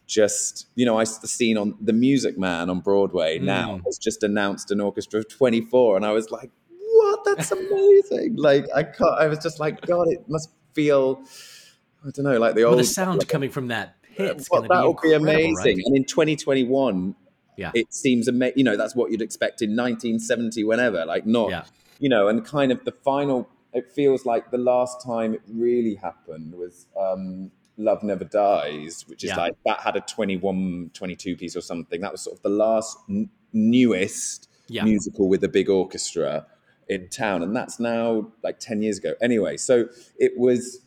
just 0.07 0.67
you 0.75 0.85
know 0.87 0.99
i 0.99 1.05
the 1.05 1.29
scene 1.29 1.57
on 1.59 1.75
the 1.81 1.93
music 1.93 2.39
man 2.39 2.69
on 2.71 2.81
broadway 2.81 3.39
now 3.39 3.77
Mm. 3.77 3.85
has 3.85 3.99
just 3.99 4.23
announced 4.23 4.71
an 4.71 4.81
orchestra 4.81 5.21
of 5.21 5.29
24 5.29 5.97
and 5.97 6.05
i 6.07 6.13
was 6.13 6.31
like 6.31 6.51
what 6.79 7.25
that's 7.25 7.53
amazing 7.61 8.37
like 8.37 8.67
i 8.75 8.83
can't 8.83 9.19
i 9.19 9.27
was 9.27 9.39
just 9.39 9.61
like 9.61 9.81
god 9.83 10.09
it 10.09 10.25
must 10.29 10.51
feel 10.75 11.23
i 12.07 12.11
don't 12.11 12.25
know 12.25 12.39
like 12.39 12.55
the 12.55 12.63
Well, 12.63 12.73
old 12.73 12.81
the 12.81 12.85
sound 12.85 13.27
coming 13.29 13.51
from 13.51 13.69
that 13.69 13.97
pit's 14.17 14.49
well, 14.51 14.61
going 14.63 14.69
to 14.71 14.75
that 14.75 14.83
be 14.83 14.89
would 14.89 15.01
be 15.03 15.13
amazing. 15.15 15.55
right? 15.79 15.83
And 15.87 15.97
in 15.97 16.05
2021, 16.05 17.15
Yeah. 17.57 17.71
it 17.75 17.95
seems 17.95 18.29
amazing. 18.29 18.59
You 18.59 18.65
know, 18.65 18.77
that's 18.77 18.95
what 18.95 19.11
you'd 19.11 19.23
expect 19.23 19.63
in 19.63 19.71
1970, 19.75 20.65
whenever. 20.65 21.07
Like, 21.07 21.25
not, 21.27 21.49
Yeah. 21.49 21.65
you 21.99 22.11
know, 22.11 22.29
and 22.29 22.45
kind 22.45 22.73
of 22.73 22.85
the 22.85 22.93
final. 22.93 23.49
It 23.73 23.91
feels 23.91 24.27
like 24.27 24.51
the 24.51 24.59
last 24.59 25.03
time 25.03 25.33
it 25.33 25.41
really 25.49 25.95
happened 25.95 26.55
was 26.55 26.85
um, 26.95 27.51
Love 27.79 28.03
Never 28.03 28.25
Dies, 28.25 29.07
which 29.09 29.25
is 29.25 29.31
Yeah. 29.31 29.37
like 29.39 29.55
that 29.65 29.81
had 29.81 29.97
a 29.97 30.03
21, 30.03 30.91
22 30.93 31.35
piece 31.35 31.57
or 31.57 31.63
something. 31.63 32.03
That 32.03 32.13
was 32.13 32.21
sort 32.21 32.37
of 32.37 32.43
the 32.43 32.51
last 32.51 32.99
n- 33.09 33.31
newest 33.55 34.51
Yeah. 34.69 34.85
musical 34.85 35.27
with 35.27 35.43
a 35.43 35.49
big 35.49 35.71
orchestra 35.71 36.47
in 36.87 37.09
town, 37.09 37.43
and 37.43 37.57
that's 37.57 37.81
now 37.81 38.31
like 38.43 38.59
10 38.61 38.83
years 38.83 38.99
ago. 38.99 39.15
Anyway, 39.23 39.57
so 39.57 39.87
it 40.19 40.37
was 40.37 40.82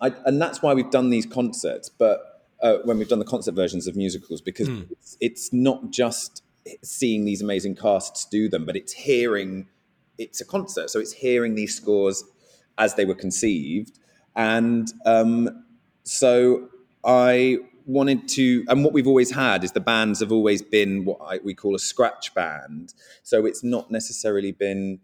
I, 0.00 0.12
and 0.24 0.40
that's 0.40 0.62
why 0.62 0.74
we've 0.74 0.90
done 0.90 1.10
these 1.10 1.26
concerts. 1.26 1.88
But 1.88 2.42
uh, 2.62 2.78
when 2.84 2.98
we've 2.98 3.08
done 3.08 3.18
the 3.18 3.24
concert 3.24 3.54
versions 3.54 3.86
of 3.86 3.96
musicals, 3.96 4.40
because 4.40 4.68
it's, 4.90 5.16
it's 5.20 5.52
not 5.52 5.90
just 5.90 6.42
seeing 6.82 7.24
these 7.24 7.42
amazing 7.42 7.76
casts 7.76 8.24
do 8.24 8.48
them, 8.48 8.64
but 8.64 8.76
it's 8.76 8.92
hearing. 8.92 9.66
It's 10.18 10.40
a 10.40 10.44
concert, 10.44 10.90
so 10.90 11.00
it's 11.00 11.12
hearing 11.12 11.54
these 11.54 11.74
scores 11.74 12.24
as 12.76 12.94
they 12.94 13.06
were 13.06 13.14
conceived, 13.14 13.98
and 14.36 14.92
um, 15.06 15.64
so 16.02 16.68
I 17.04 17.58
wanted 17.86 18.28
to. 18.28 18.64
And 18.68 18.84
what 18.84 18.92
we've 18.92 19.06
always 19.06 19.30
had 19.30 19.64
is 19.64 19.72
the 19.72 19.80
bands 19.80 20.20
have 20.20 20.30
always 20.30 20.60
been 20.60 21.04
what 21.06 21.18
I, 21.26 21.38
we 21.42 21.54
call 21.54 21.74
a 21.74 21.78
scratch 21.78 22.34
band. 22.34 22.92
So 23.22 23.46
it's 23.46 23.64
not 23.64 23.90
necessarily 23.90 24.52
been. 24.52 25.00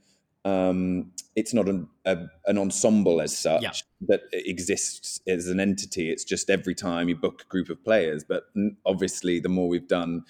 Um, 0.46 1.10
it's 1.34 1.52
not 1.52 1.68
an, 1.68 1.88
a, 2.04 2.16
an 2.46 2.56
ensemble 2.56 3.20
as 3.20 3.36
such 3.36 3.62
Yeah. 3.62 3.72
that 4.08 4.22
exists 4.32 5.20
as 5.26 5.48
an 5.48 5.58
entity. 5.58 6.10
It's 6.10 6.24
just 6.24 6.50
every 6.50 6.74
time 6.74 7.08
you 7.08 7.16
book 7.16 7.42
a 7.42 7.48
group 7.48 7.68
of 7.68 7.82
players. 7.84 8.22
But 8.24 8.44
obviously, 8.84 9.40
the 9.40 9.48
more 9.48 9.68
we've 9.68 9.88
done, 9.88 10.22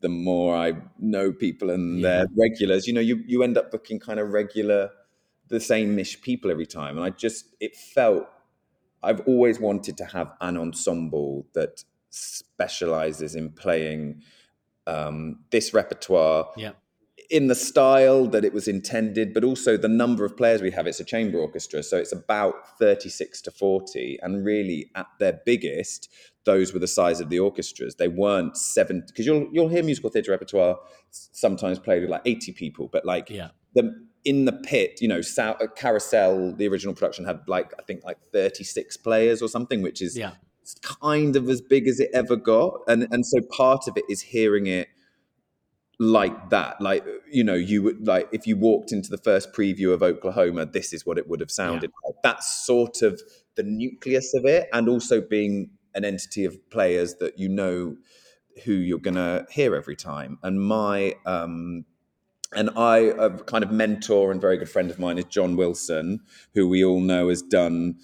the 0.00 0.10
more 0.10 0.54
I 0.54 0.74
know 0.98 1.32
people 1.32 1.70
and 1.70 2.04
their 2.04 2.26
regulars. 2.36 2.86
You 2.86 2.92
know, 2.92 3.00
you 3.00 3.22
you 3.26 3.42
end 3.42 3.56
up 3.56 3.70
booking 3.70 3.98
kind 3.98 4.20
of 4.20 4.28
regular, 4.28 4.90
the 5.48 5.60
same 5.60 5.98
ish 5.98 6.20
people 6.20 6.50
every 6.50 6.66
time. 6.66 6.96
And 6.98 7.06
I 7.06 7.10
just 7.10 7.46
it 7.60 7.74
felt 7.76 8.26
I've 9.02 9.20
always 9.26 9.58
wanted 9.58 9.96
to 9.98 10.04
have 10.04 10.32
an 10.40 10.56
ensemble 10.58 11.46
that 11.54 11.84
specializes 12.10 13.34
in 13.34 13.50
playing 13.50 14.22
um, 14.86 15.38
this 15.50 15.72
repertoire 15.72 16.48
Yeah. 16.56 16.72
In 17.30 17.46
the 17.48 17.54
style 17.54 18.26
that 18.28 18.44
it 18.44 18.52
was 18.52 18.68
intended, 18.68 19.32
but 19.34 19.44
also 19.44 19.76
the 19.76 19.88
number 19.88 20.24
of 20.24 20.36
players 20.36 20.60
we 20.62 20.70
have. 20.70 20.86
It's 20.86 21.00
a 21.00 21.04
chamber 21.04 21.38
orchestra, 21.38 21.82
so 21.82 21.96
it's 21.96 22.12
about 22.12 22.78
36 22.78 23.40
to 23.42 23.50
40. 23.50 24.18
And 24.22 24.44
really, 24.44 24.90
at 24.94 25.06
their 25.18 25.40
biggest, 25.46 26.08
those 26.44 26.72
were 26.72 26.78
the 26.78 26.88
size 26.88 27.20
of 27.20 27.28
the 27.28 27.38
orchestras. 27.38 27.94
They 27.96 28.08
weren't 28.08 28.56
seven, 28.56 29.04
because 29.06 29.26
you'll, 29.26 29.48
you'll 29.52 29.68
hear 29.68 29.82
musical 29.82 30.10
theatre 30.10 30.32
repertoire 30.32 30.78
sometimes 31.10 31.78
played 31.78 32.02
with 32.02 32.10
like 32.10 32.22
80 32.24 32.52
people, 32.52 32.88
but 32.92 33.04
like 33.04 33.30
Yeah. 33.30 33.50
the 33.74 34.06
in 34.24 34.44
the 34.44 34.52
pit, 34.52 35.00
you 35.00 35.08
know, 35.08 35.20
uh, 35.38 35.54
Carousel, 35.74 36.54
the 36.54 36.68
original 36.68 36.94
production 36.94 37.24
had 37.24 37.40
like, 37.48 37.72
I 37.78 37.82
think 37.82 38.04
like 38.04 38.18
36 38.32 38.96
players 38.98 39.42
or 39.42 39.48
something, 39.48 39.82
which 39.82 40.00
is 40.00 40.16
Yeah. 40.16 40.32
kind 40.82 41.34
of 41.34 41.48
as 41.48 41.60
big 41.60 41.88
as 41.88 41.98
it 41.98 42.08
ever 42.14 42.36
got. 42.36 42.82
And, 42.86 43.08
and 43.10 43.26
so 43.26 43.40
part 43.50 43.88
of 43.88 43.96
it 43.96 44.04
is 44.08 44.20
hearing 44.20 44.68
it 44.68 44.86
like 45.98 46.50
that. 46.50 46.80
Like 46.80 47.04
you 47.30 47.44
know 47.44 47.54
you 47.54 47.82
would 47.82 48.06
like 48.06 48.28
if 48.32 48.46
you 48.46 48.56
walked 48.56 48.92
into 48.92 49.10
the 49.10 49.18
first 49.18 49.52
preview 49.52 49.92
of 49.92 50.02
oklahoma 50.02 50.66
this 50.66 50.92
is 50.92 51.06
what 51.06 51.18
it 51.18 51.28
would 51.28 51.40
have 51.40 51.50
sounded 51.50 51.90
like. 52.04 52.14
That's 52.22 52.66
sort 52.66 53.02
of 53.02 53.20
the 53.54 53.62
nucleus 53.62 54.34
of 54.34 54.44
it 54.44 54.68
and 54.72 54.88
also 54.88 55.20
being 55.20 55.70
an 55.94 56.04
entity 56.04 56.44
of 56.44 56.58
players 56.70 57.16
that 57.16 57.38
you 57.38 57.48
know 57.48 57.96
who 58.64 58.72
you're 58.72 58.98
going 58.98 59.14
to 59.14 59.46
hear 59.50 59.74
every 59.74 59.96
time. 59.96 60.38
And 60.42 60.60
my 60.60 61.14
um 61.26 61.84
and 62.54 62.68
I, 62.76 62.98
a 62.98 63.30
kind 63.30 63.64
of 63.64 63.70
mentor 63.70 64.30
and 64.30 64.40
very 64.40 64.58
good 64.58 64.68
friend 64.68 64.90
of 64.90 64.98
mine 64.98 65.16
is 65.16 65.24
John 65.24 65.56
Wilson, 65.56 66.20
who 66.54 66.68
we 66.68 66.84
all 66.84 67.00
know 67.00 67.30
has 67.30 67.40
done 67.40 67.96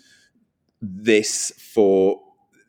this 0.81 1.53
for 1.59 2.21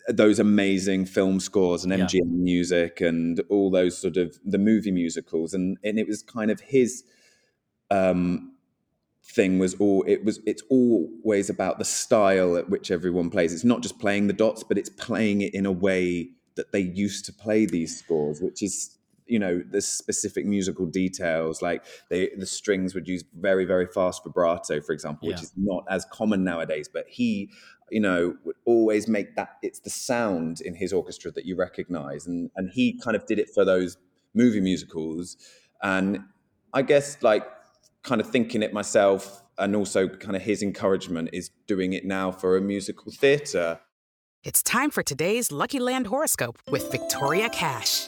those 0.10 0.40
amazing 0.40 1.06
film 1.06 1.40
scores 1.40 1.84
and 1.84 1.94
Yeah. 1.94 2.06
MGM 2.06 2.32
music 2.32 3.02
and 3.02 3.42
all 3.50 3.70
those 3.72 3.98
sort 3.98 4.18
of 4.18 4.38
the 4.44 4.58
movie 4.58 4.92
musicals, 4.92 5.54
and 5.54 5.78
and 5.84 6.00
it 6.00 6.08
was 6.08 6.22
kind 6.24 6.52
of 6.52 6.60
his 6.62 7.04
um, 7.92 8.54
thing 9.24 9.60
was 9.60 9.76
all 9.76 10.04
it 10.08 10.24
was 10.24 10.40
it's 10.46 10.64
always 10.70 11.50
about 11.50 11.78
the 11.80 11.86
style 11.86 12.58
at 12.58 12.70
which 12.70 12.90
everyone 12.90 13.30
plays 13.30 13.54
it's 13.54 13.64
not 13.64 13.82
just 13.82 14.00
playing 14.00 14.26
the 14.28 14.34
dots 14.34 14.64
but 14.64 14.78
it's 14.78 14.90
playing 14.90 15.42
it 15.42 15.54
in 15.54 15.66
a 15.68 15.72
way 15.72 16.30
that 16.56 16.72
they 16.72 16.80
used 16.80 17.26
to 17.26 17.34
play 17.34 17.66
these 17.66 18.00
scores 18.00 18.42
which 18.42 18.64
is 18.64 18.98
you 19.30 19.40
know 19.40 19.62
the 19.70 19.82
specific 19.82 20.46
musical 20.46 20.86
details 20.86 21.62
like 21.62 21.86
they 22.10 22.30
the 22.38 22.46
strings 22.46 22.96
would 22.96 23.08
use 23.08 23.24
very 23.40 23.64
very 23.64 23.86
fast 23.86 24.24
vibrato 24.24 24.82
for 24.82 24.92
example 24.92 25.28
which 25.28 25.42
is 25.42 25.54
not 25.56 25.84
as 25.90 26.06
common 26.12 26.44
nowadays 26.44 26.90
but 26.92 27.06
he 27.08 27.50
you 27.92 28.00
know 28.00 28.36
would 28.44 28.56
always 28.66 29.08
make 29.08 29.36
that 29.36 29.58
it's 29.62 29.80
the 29.80 29.90
sound 29.90 30.62
in 30.62 30.76
his 30.76 30.94
orchestra 30.94 31.32
that 31.32 31.46
you 31.46 31.56
recognize. 31.56 32.28
And 32.28 32.50
and 32.56 32.70
he 32.70 33.00
kind 33.00 33.16
of 33.16 33.26
did 33.26 33.40
it 33.40 33.50
for 33.54 33.66
those 33.66 33.98
movie 34.34 34.62
musicals. 34.62 35.38
And 35.82 36.20
i 36.74 36.82
guess 36.82 37.22
like 37.24 37.44
kind 38.04 38.22
of 38.22 38.30
thinking 38.30 38.62
it 38.62 38.74
myself 38.74 39.42
and 39.58 39.76
also 39.76 40.08
kind 40.08 40.36
of 40.36 40.42
his 40.42 40.62
encouragement 40.62 41.30
is 41.34 41.52
doing 41.68 41.94
it 41.94 42.06
now 42.06 42.32
for 42.32 42.56
a 42.56 42.62
musical 42.62 43.12
theatre. 43.12 43.80
It's 44.44 44.64
time 44.64 44.90
for 44.90 45.04
today's 45.04 45.52
Lucky 45.52 45.80
Land 45.80 46.08
horoscope 46.08 46.60
with 46.72 46.90
Victoria 46.92 47.50
Cash. 47.50 48.08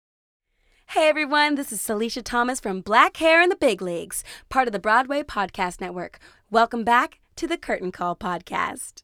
Hey 0.93 1.07
everyone, 1.07 1.55
this 1.55 1.71
is 1.71 1.79
Celicia 1.79 2.21
Thomas 2.21 2.59
from 2.59 2.81
Black 2.81 3.15
Hair 3.15 3.41
in 3.41 3.47
the 3.47 3.55
Big 3.55 3.81
Leagues, 3.81 4.25
part 4.49 4.67
of 4.67 4.73
the 4.73 4.77
Broadway 4.77 5.23
Podcast 5.23 5.79
Network. 5.79 6.19
Welcome 6.49 6.83
back 6.83 7.21
to 7.37 7.47
the 7.47 7.57
Curtain 7.57 7.93
Call 7.93 8.13
Podcast. 8.13 9.03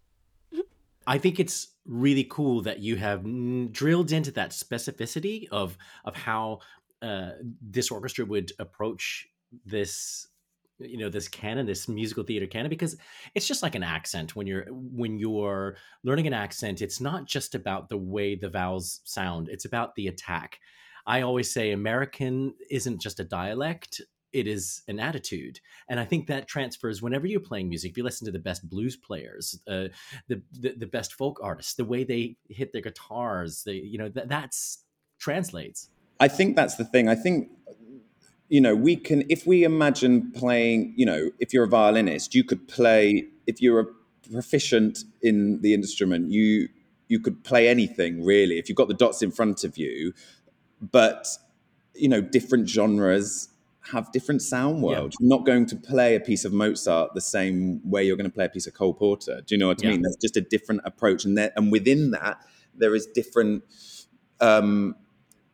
I 1.07 1.17
think 1.17 1.39
it's 1.39 1.69
really 1.85 2.25
cool 2.29 2.61
that 2.63 2.79
you 2.79 2.97
have 2.97 3.23
drilled 3.71 4.11
into 4.11 4.31
that 4.31 4.49
specificity 4.49 5.47
of 5.49 5.77
of 6.03 6.13
how 6.13 6.59
uh, 7.01 7.31
this 7.61 7.89
orchestra 7.89 8.25
would 8.25 8.51
approach 8.59 9.25
this 9.65 10.27
you 10.79 10.97
know 10.97 11.07
this 11.07 11.29
canon 11.29 11.65
this 11.65 11.87
musical 11.87 12.25
theater 12.25 12.47
canon 12.47 12.69
because 12.69 12.97
it's 13.33 13.47
just 13.47 13.63
like 13.63 13.75
an 13.75 13.83
accent 13.83 14.35
when 14.35 14.45
you're 14.45 14.65
when 14.71 15.17
you're 15.17 15.77
learning 16.03 16.27
an 16.27 16.33
accent 16.33 16.81
it's 16.81 16.99
not 16.99 17.25
just 17.25 17.55
about 17.55 17.87
the 17.87 17.97
way 17.97 18.35
the 18.35 18.49
vowels 18.49 18.99
sound 19.05 19.47
it's 19.47 19.63
about 19.63 19.95
the 19.95 20.07
attack 20.07 20.59
i 21.07 21.21
always 21.21 21.51
say 21.51 21.71
american 21.71 22.53
isn't 22.69 23.01
just 23.01 23.19
a 23.19 23.23
dialect 23.23 24.01
it 24.33 24.45
is 24.45 24.83
an 24.87 24.99
attitude 24.99 25.59
and 25.89 25.99
i 25.99 26.05
think 26.05 26.27
that 26.27 26.47
transfers 26.47 27.01
whenever 27.01 27.25
you're 27.25 27.39
playing 27.39 27.67
music 27.67 27.91
if 27.91 27.97
you 27.97 28.03
listen 28.03 28.25
to 28.25 28.31
the 28.31 28.37
best 28.37 28.69
blues 28.69 28.95
players 28.95 29.59
uh, 29.67 29.87
the, 30.27 30.41
the 30.51 30.75
the 30.77 30.85
best 30.85 31.13
folk 31.13 31.39
artists 31.41 31.73
the 31.73 31.85
way 31.85 32.03
they 32.03 32.35
hit 32.49 32.71
their 32.73 32.81
guitars 32.81 33.63
you 33.65 33.97
know 33.97 34.09
that 34.09 34.29
that's 34.29 34.83
translates 35.17 35.89
I 36.19 36.27
think 36.27 36.55
that's 36.55 36.75
the 36.75 36.85
thing. 36.85 37.07
I 37.07 37.15
think 37.15 37.49
you 38.49 38.61
know 38.61 38.75
we 38.75 38.95
can 38.95 39.23
if 39.29 39.45
we 39.45 39.63
imagine 39.63 40.31
playing. 40.31 40.93
You 40.97 41.05
know, 41.05 41.31
if 41.39 41.53
you're 41.53 41.65
a 41.65 41.69
violinist, 41.69 42.33
you 42.33 42.43
could 42.43 42.67
play. 42.67 43.27
If 43.45 43.61
you're 43.61 43.79
a 43.79 43.85
proficient 44.31 44.99
in 45.21 45.61
the 45.61 45.73
instrument, 45.73 46.31
you 46.31 46.69
you 47.07 47.19
could 47.19 47.43
play 47.43 47.67
anything 47.67 48.23
really. 48.23 48.57
If 48.57 48.67
you've 48.67 48.75
got 48.75 48.87
the 48.87 48.93
dots 48.93 49.21
in 49.21 49.31
front 49.31 49.63
of 49.63 49.77
you, 49.77 50.13
but 50.81 51.27
you 51.93 52.07
know, 52.07 52.21
different 52.21 52.69
genres 52.69 53.49
have 53.91 54.11
different 54.11 54.41
sound 54.41 54.83
worlds. 54.83 55.17
You're 55.19 55.29
not 55.29 55.45
going 55.45 55.65
to 55.67 55.75
play 55.75 56.15
a 56.15 56.19
piece 56.19 56.45
of 56.45 56.53
Mozart 56.53 57.13
the 57.13 57.21
same 57.21 57.81
way 57.89 58.03
you're 58.03 58.17
going 58.17 58.29
to 58.29 58.33
play 58.33 58.45
a 58.45 58.49
piece 58.49 58.67
of 58.67 58.73
Cole 58.73 58.93
Porter. 58.93 59.41
Do 59.45 59.55
you 59.55 59.59
know 59.59 59.67
what 59.67 59.79
I 59.79 59.83
Yeah. 59.83 59.91
mean? 59.91 60.01
There's 60.01 60.17
just 60.17 60.37
a 60.37 60.41
different 60.41 60.81
approach, 60.83 61.25
and 61.25 61.37
there, 61.37 61.51
and 61.55 61.71
within 61.71 62.11
that, 62.11 62.39
there 62.75 62.93
is 62.93 63.07
different 63.07 63.63
um, 64.39 64.95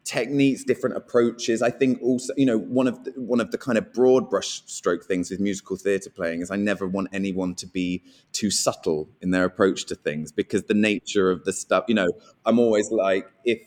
techniques, 0.03 0.63
different 0.63 0.97
approaches. 0.97 1.61
I 1.61 1.69
think 1.69 2.01
also, 2.01 2.33
you 2.35 2.45
know, 2.45 2.57
one 2.57 2.87
of 2.87 3.03
the, 3.03 3.11
one 3.11 3.39
of 3.39 3.51
the 3.51 3.57
kind 3.57 3.77
of 3.77 3.93
broad 3.93 4.29
brush 4.29 4.61
stroke 4.65 5.05
things 5.05 5.29
with 5.29 5.39
musical 5.39 5.77
theatre 5.77 6.09
playing 6.09 6.41
is 6.41 6.51
I 6.51 6.57
never 6.57 6.87
want 6.87 7.09
anyone 7.13 7.55
to 7.55 7.67
be 7.67 8.03
too 8.33 8.51
subtle 8.51 9.09
in 9.21 9.31
their 9.31 9.45
approach 9.45 9.85
to 9.85 9.95
things 9.95 10.31
because 10.31 10.63
the 10.63 10.73
nature 10.73 11.31
of 11.31 11.45
the 11.45 11.53
stuff, 11.53 11.85
you 11.87 11.95
know, 11.95 12.09
I'm 12.45 12.59
always 12.59 12.91
like 12.91 13.31
if 13.45 13.61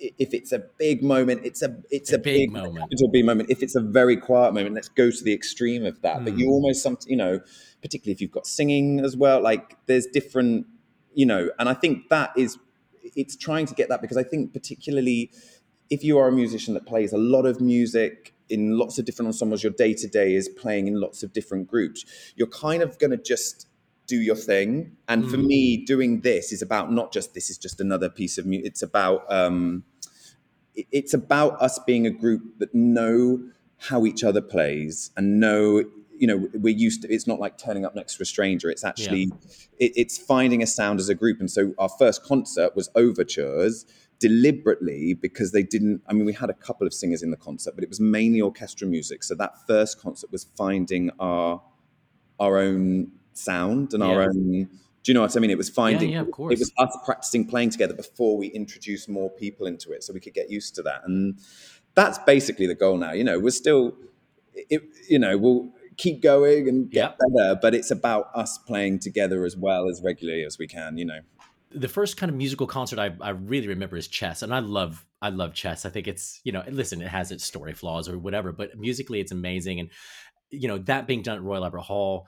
if 0.00 0.32
it's 0.32 0.52
a 0.52 0.58
big 0.78 1.02
moment, 1.02 1.42
it's 1.44 1.62
a 1.62 1.76
it's 1.90 2.12
A 2.12 2.16
a, 2.16 2.18
big 2.18 2.50
big, 2.50 2.52
moment. 2.52 2.86
It's 2.90 3.02
a 3.02 3.08
big 3.08 3.24
moment. 3.24 3.50
If 3.50 3.62
it's 3.62 3.76
a 3.76 3.80
very 3.80 4.16
quiet 4.16 4.54
moment, 4.54 4.74
let's 4.74 4.88
go 4.88 5.10
to 5.10 5.24
the 5.24 5.32
extreme 5.32 5.84
of 5.84 6.00
that. 6.02 6.24
But 6.24 6.38
you 6.38 6.46
Mm. 6.46 6.50
almost 6.50 6.82
some, 6.82 6.96
you 7.06 7.16
know, 7.16 7.40
particularly 7.82 8.12
if 8.12 8.20
you've 8.20 8.30
got 8.30 8.46
singing 8.46 9.00
as 9.00 9.16
well. 9.16 9.42
Like 9.42 9.76
there's 9.86 10.06
different, 10.06 10.66
you 11.14 11.26
know, 11.26 11.50
and 11.58 11.68
I 11.68 11.74
think 11.74 12.08
that 12.08 12.30
is 12.36 12.58
it's 13.16 13.36
trying 13.36 13.66
to 13.66 13.74
get 13.74 13.88
that 13.88 14.00
because 14.00 14.16
I 14.16 14.22
think 14.22 14.52
particularly 14.52 15.30
if 15.90 16.04
you 16.04 16.18
are 16.18 16.28
a 16.28 16.32
musician 16.32 16.74
that 16.74 16.86
plays 16.86 17.12
a 17.12 17.18
lot 17.18 17.44
of 17.46 17.60
music 17.60 18.34
in 18.48 18.78
lots 18.78 18.98
of 18.98 19.04
different 19.04 19.26
ensembles, 19.28 19.62
your 19.62 19.72
day 19.72 19.92
to 19.94 20.06
day 20.08 20.34
is 20.34 20.48
playing 20.48 20.88
in 20.88 21.00
lots 21.00 21.22
of 21.22 21.32
different 21.32 21.66
groups. 21.68 22.04
You're 22.36 22.48
kind 22.48 22.82
of 22.82 22.98
going 22.98 23.10
to 23.10 23.16
just 23.16 23.66
do 24.14 24.20
your 24.30 24.40
thing. 24.50 24.70
And 25.12 25.20
for 25.30 25.38
Mm. 25.38 25.46
me, 25.52 25.62
doing 25.92 26.12
this 26.22 26.52
is 26.52 26.62
about 26.68 26.86
not 26.98 27.12
just 27.16 27.28
this 27.32 27.48
is 27.52 27.58
just 27.66 27.80
another 27.80 28.10
piece 28.20 28.36
of 28.38 28.44
music. 28.50 28.66
It's 28.70 28.82
about 28.82 29.20
um, 29.40 29.84
it's 30.74 31.14
about 31.14 31.52
us 31.66 31.78
being 31.90 32.06
a 32.06 32.10
group 32.22 32.42
that 32.58 32.74
know 32.74 33.40
how 33.88 34.04
each 34.10 34.22
other 34.28 34.42
plays 34.54 35.10
and 35.16 35.40
know 35.40 35.64
you 36.22 36.26
know 36.30 36.38
we're 36.64 36.80
used 36.88 37.00
to 37.02 37.06
it's 37.14 37.26
not 37.32 37.40
like 37.44 37.54
turning 37.66 37.84
up 37.86 37.94
next 37.94 38.16
to 38.16 38.22
a 38.22 38.26
stranger 38.26 38.68
it's 38.74 38.84
actually 38.84 39.24
it, 39.84 39.90
it's 40.02 40.16
finding 40.18 40.62
a 40.62 40.66
sound 40.66 41.00
as 41.00 41.08
a 41.08 41.14
group 41.22 41.40
and 41.40 41.50
so 41.50 41.62
our 41.78 41.88
first 42.02 42.22
concert 42.22 42.70
was 42.76 42.90
overtures 42.94 43.86
deliberately 44.18 45.14
because 45.14 45.52
they 45.56 45.62
didn't 45.74 45.98
i 46.08 46.12
mean 46.12 46.26
we 46.26 46.34
had 46.44 46.50
a 46.50 46.58
couple 46.68 46.86
of 46.86 46.92
singers 46.92 47.22
in 47.22 47.30
the 47.30 47.38
concert 47.48 47.72
but 47.74 47.82
it 47.82 47.88
was 47.88 48.00
mainly 48.00 48.40
orchestral 48.42 48.90
music 48.90 49.22
so 49.22 49.34
that 49.34 49.52
first 49.66 49.92
concert 49.98 50.30
was 50.30 50.44
finding 50.62 51.10
our 51.18 51.62
our 52.38 52.58
own 52.58 53.10
sound 53.40 53.94
and 53.94 54.02
our 54.02 54.22
own 54.22 54.68
do 55.02 55.12
you 55.12 55.14
know 55.14 55.22
what 55.22 55.34
I 55.34 55.40
mean? 55.40 55.50
It 55.50 55.56
was 55.58 55.70
finding. 55.70 56.10
yeah, 56.10 56.20
of 56.20 56.30
It 56.52 56.58
was 56.58 56.72
us 56.78 56.96
practicing 57.04 57.46
playing 57.46 57.70
together 57.70 57.94
before 57.94 58.36
we 58.36 58.48
introduced 58.48 59.08
more 59.08 59.30
people 59.30 59.66
into 59.66 59.92
it, 59.92 60.04
so 60.04 60.12
we 60.12 60.20
could 60.20 60.34
get 60.34 60.50
used 60.50 60.74
to 60.74 60.82
that. 60.82 61.02
And 61.04 61.38
that's 61.94 62.18
basically 62.18 62.66
the 62.66 62.74
goal 62.74 62.98
now. 62.98 63.12
You 63.12 63.24
know, 63.24 63.38
we're 63.38 63.50
still, 63.50 63.96
it, 64.52 64.82
you 65.08 65.18
know, 65.18 65.38
we'll 65.38 65.70
keep 65.96 66.22
going 66.22 66.68
and 66.68 66.90
get 66.90 67.16
better, 67.18 67.58
but 67.60 67.74
it's 67.74 67.90
about 67.90 68.30
us 68.34 68.58
playing 68.58 68.98
together 68.98 69.44
as 69.44 69.56
well 69.56 69.88
as 69.88 70.02
regularly 70.02 70.44
as 70.44 70.58
we 70.58 70.66
can. 70.66 70.98
You 70.98 71.06
know. 71.06 71.20
the 71.70 71.88
first 71.88 72.18
kind 72.18 72.28
of 72.28 72.36
musical 72.36 72.66
concert 72.66 72.98
I, 72.98 73.14
I 73.22 73.30
really 73.30 73.68
remember 73.68 73.96
is 73.96 74.08
chess 74.08 74.42
and 74.42 74.52
i 74.52 74.58
love 74.58 75.06
i 75.22 75.28
love 75.28 75.54
chess 75.54 75.86
i 75.86 75.88
think 75.88 76.08
it's 76.08 76.40
you 76.42 76.50
know 76.50 76.64
listen 76.68 77.00
it 77.00 77.06
has 77.06 77.30
its 77.30 77.44
story 77.44 77.74
flaws 77.74 78.08
or 78.08 78.18
whatever 78.18 78.50
but 78.50 78.76
musically 78.76 79.20
it's 79.20 79.30
amazing 79.30 79.78
and 79.78 79.88
you 80.50 80.66
know 80.66 80.78
that 80.78 81.06
being 81.06 81.22
done 81.22 81.36
at 81.36 81.44
royal 81.44 81.62
albert 81.62 81.78
hall 81.78 82.26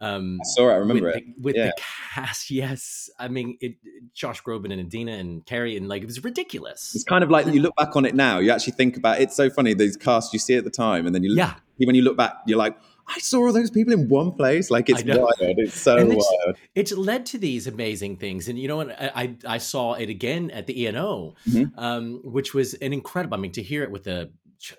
um 0.00 0.38
I 0.40 0.44
saw 0.54 0.68
it. 0.68 0.72
I 0.72 0.76
remember 0.76 1.06
with 1.06 1.16
it. 1.16 1.24
the, 1.26 1.42
with 1.42 1.56
Yeah. 1.56 1.66
the 1.66 1.82
cast 2.14 2.50
yes 2.50 3.08
i 3.18 3.28
mean 3.28 3.56
it 3.60 3.74
josh 4.14 4.42
groban 4.42 4.72
and 4.72 4.80
Idina 4.80 5.12
and 5.12 5.44
Kerry 5.46 5.76
and 5.76 5.88
like 5.88 6.02
it 6.02 6.06
was 6.06 6.22
ridiculous 6.24 6.92
It's 6.94 7.04
kind 7.04 7.22
of 7.24 7.30
like 7.30 7.46
you 7.46 7.60
look 7.60 7.76
back 7.76 7.94
on 7.96 8.04
it 8.04 8.14
now. 8.14 8.38
You 8.38 8.50
actually 8.50 8.72
think 8.74 8.96
about 8.96 9.20
it's 9.20 9.36
so 9.36 9.50
funny 9.50 9.74
these 9.74 9.96
casts 9.96 10.32
you 10.32 10.38
see 10.38 10.54
at 10.56 10.64
the 10.64 10.70
time, 10.70 11.06
and 11.06 11.14
then 11.14 11.22
you 11.22 11.34
Yeah. 11.34 11.54
when 11.76 11.94
you 11.94 12.02
look 12.02 12.16
back, 12.16 12.34
you're 12.46 12.58
like, 12.58 12.76
I 13.06 13.18
saw 13.20 13.38
all 13.46 13.52
those 13.52 13.70
people 13.70 13.92
in 13.92 14.08
one 14.08 14.32
place. 14.32 14.70
Like 14.70 14.88
it's 14.90 15.02
wild. 15.04 15.32
It's 15.40 15.74
so 15.80 15.96
it's, 15.96 16.14
wild. 16.14 16.56
it's 16.74 16.92
led 16.92 17.26
to 17.26 17.38
these 17.38 17.66
amazing 17.66 18.16
things, 18.16 18.48
and 18.48 18.58
you 18.58 18.68
know 18.68 18.76
what? 18.76 18.90
I 19.00 19.10
I, 19.22 19.54
I 19.56 19.58
saw 19.58 19.94
it 19.94 20.08
again 20.10 20.50
at 20.50 20.66
the 20.66 20.74
ENO, 20.86 21.34
Mhm. 21.48 21.72
um, 21.76 22.20
which 22.24 22.54
was 22.54 22.74
an 22.74 22.92
incredible. 22.92 23.36
I 23.36 23.40
mean, 23.40 23.52
to 23.52 23.62
hear 23.62 23.82
it 23.82 23.90
with 23.90 24.04
the 24.04 24.30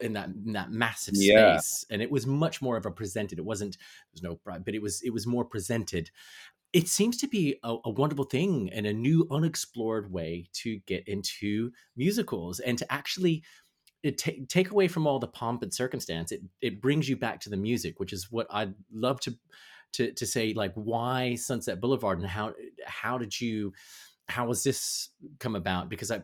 in 0.02 0.14
that 0.14 0.30
in 0.30 0.54
that 0.54 0.72
massive 0.72 1.14
Yeah. 1.18 1.58
space, 1.60 1.86
and 1.90 2.02
it 2.02 2.12
was 2.12 2.26
much 2.28 2.62
more 2.62 2.78
of 2.78 2.86
a 2.86 2.92
presented. 2.92 3.40
It 3.40 3.46
wasn't 3.46 3.78
there's 4.12 4.24
no, 4.24 4.40
bri- 4.44 4.60
but 4.64 4.76
it 4.76 4.82
was 4.82 5.02
it 5.02 5.12
was 5.12 5.26
more 5.28 5.46
presented. 5.46 6.10
It 6.74 6.88
seems 6.88 7.18
to 7.18 7.28
be 7.28 7.58
a, 7.64 7.76
a 7.84 7.90
wonderful 7.90 8.24
thing 8.26 8.70
and 8.72 8.86
a 8.86 8.94
new 8.94 9.28
unexplored 9.30 10.12
way 10.12 10.48
to 10.54 10.78
get 10.88 11.06
into 11.08 11.72
musicals 11.98 12.60
and 12.62 12.78
to 12.78 12.92
actually 12.92 13.44
it 14.04 14.18
ta- 14.18 14.32
take 14.48 14.72
away 14.72 14.88
from 14.88 15.06
all 15.06 15.20
the 15.20 15.28
pomp 15.28 15.62
and 15.64 15.74
circumstance 15.74 16.32
it 16.32 16.42
it 16.62 16.82
brings 16.82 17.08
you 17.10 17.16
back 17.18 17.40
to 17.42 17.50
the 17.52 17.58
music 17.58 18.00
which 18.00 18.14
is 18.14 18.32
what 18.32 18.48
i'd 18.50 18.74
love 18.92 19.20
to 19.20 19.36
to 19.92 20.12
to 20.14 20.26
say 20.26 20.54
like 20.54 20.74
why 20.74 21.36
sunset 21.36 21.80
boulevard 21.80 22.18
and 22.20 22.28
how 22.28 22.52
how 22.86 23.18
did 23.20 23.40
you 23.40 23.72
how 24.28 24.48
has 24.48 24.64
this 24.64 25.10
come 25.40 25.56
about 25.56 25.88
because 25.90 26.10
i 26.10 26.20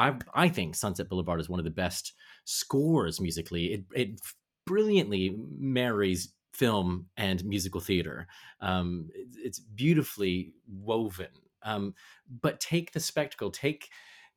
i 0.00 0.14
i 0.34 0.48
think 0.48 0.74
sunset 0.74 1.08
boulevard 1.08 1.40
is 1.40 1.48
one 1.48 1.60
of 1.60 1.64
the 1.64 1.70
best 1.70 2.12
scores 2.44 3.20
musically 3.20 3.66
it 3.66 3.84
it 3.94 4.20
brilliantly 4.66 5.36
marries 5.58 6.32
film 6.52 7.06
and 7.16 7.44
musical 7.44 7.80
theater. 7.80 8.26
Um, 8.60 9.08
it's, 9.36 9.58
beautifully 9.58 10.52
woven. 10.68 11.28
Um, 11.62 11.94
but 12.40 12.60
take 12.60 12.92
the 12.92 13.00
spectacle, 13.00 13.50
take 13.50 13.88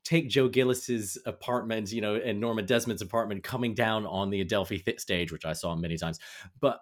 take 0.04 0.30
Joe 0.30 0.50
Gillis's 0.50 1.18
apartment, 1.26 1.92
you 1.92 2.02
know, 2.02 2.16
and 2.16 2.40
Norma 2.40 2.62
Desmond's 2.62 3.02
apartment 3.02 3.44
coming 3.44 3.74
down 3.74 4.06
on 4.06 4.30
the 4.30 4.42
Adelphi 4.42 4.80
th- 4.80 5.00
stage, 5.00 5.32
which 5.32 5.46
I 5.46 5.54
saw 5.54 5.76
many 5.76 5.98
times. 5.98 6.20
But 6.60 6.82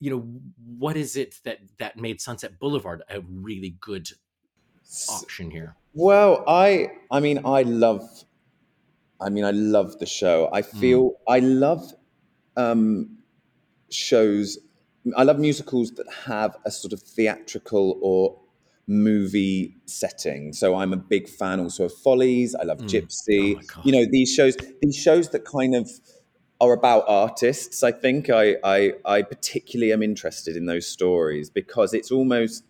you 0.00 0.10
know, 0.10 0.20
what 0.78 0.96
is 0.96 1.16
it 1.16 1.36
that 1.44 1.58
that 1.78 1.96
made 1.96 2.20
Sunset 2.20 2.58
Boulevard 2.58 3.02
a 3.08 3.20
really 3.20 3.76
good 3.80 4.08
option 5.10 5.50
here? 5.50 5.76
Well, 5.98 6.44
I 6.46 6.90
I 7.10 7.20
mean 7.20 7.40
I 7.46 7.62
love 7.62 8.02
I 9.18 9.30
mean 9.30 9.46
I 9.46 9.50
love 9.50 9.98
the 9.98 10.04
show. 10.04 10.50
I 10.52 10.60
feel 10.60 11.12
I 11.26 11.38
love 11.38 11.90
um 12.54 13.16
shows 13.90 14.58
I 15.16 15.22
love 15.22 15.38
musicals 15.38 15.92
that 15.92 16.06
have 16.26 16.54
a 16.66 16.70
sort 16.70 16.92
of 16.92 17.00
theatrical 17.00 17.98
or 18.02 18.38
movie 18.86 19.74
setting. 19.86 20.52
So 20.52 20.74
I'm 20.74 20.92
a 20.92 20.98
big 20.98 21.30
fan 21.30 21.60
also 21.60 21.84
of 21.84 21.94
Follies. 21.94 22.54
I 22.54 22.64
love 22.64 22.80
Gypsy. 22.80 23.56
you 23.82 23.92
know, 23.92 24.04
these 24.04 24.30
shows 24.30 24.54
these 24.82 24.96
shows 24.96 25.30
that 25.30 25.46
kind 25.46 25.74
of 25.74 25.90
are 26.60 26.74
about 26.74 27.04
artists, 27.08 27.82
I 27.82 27.92
think. 27.92 28.28
I 28.28 28.56
I 28.62 28.92
I 29.06 29.22
particularly 29.22 29.94
am 29.94 30.02
interested 30.02 30.58
in 30.58 30.66
those 30.66 30.86
stories 30.86 31.48
because 31.48 31.94
it's 31.94 32.10
almost 32.10 32.64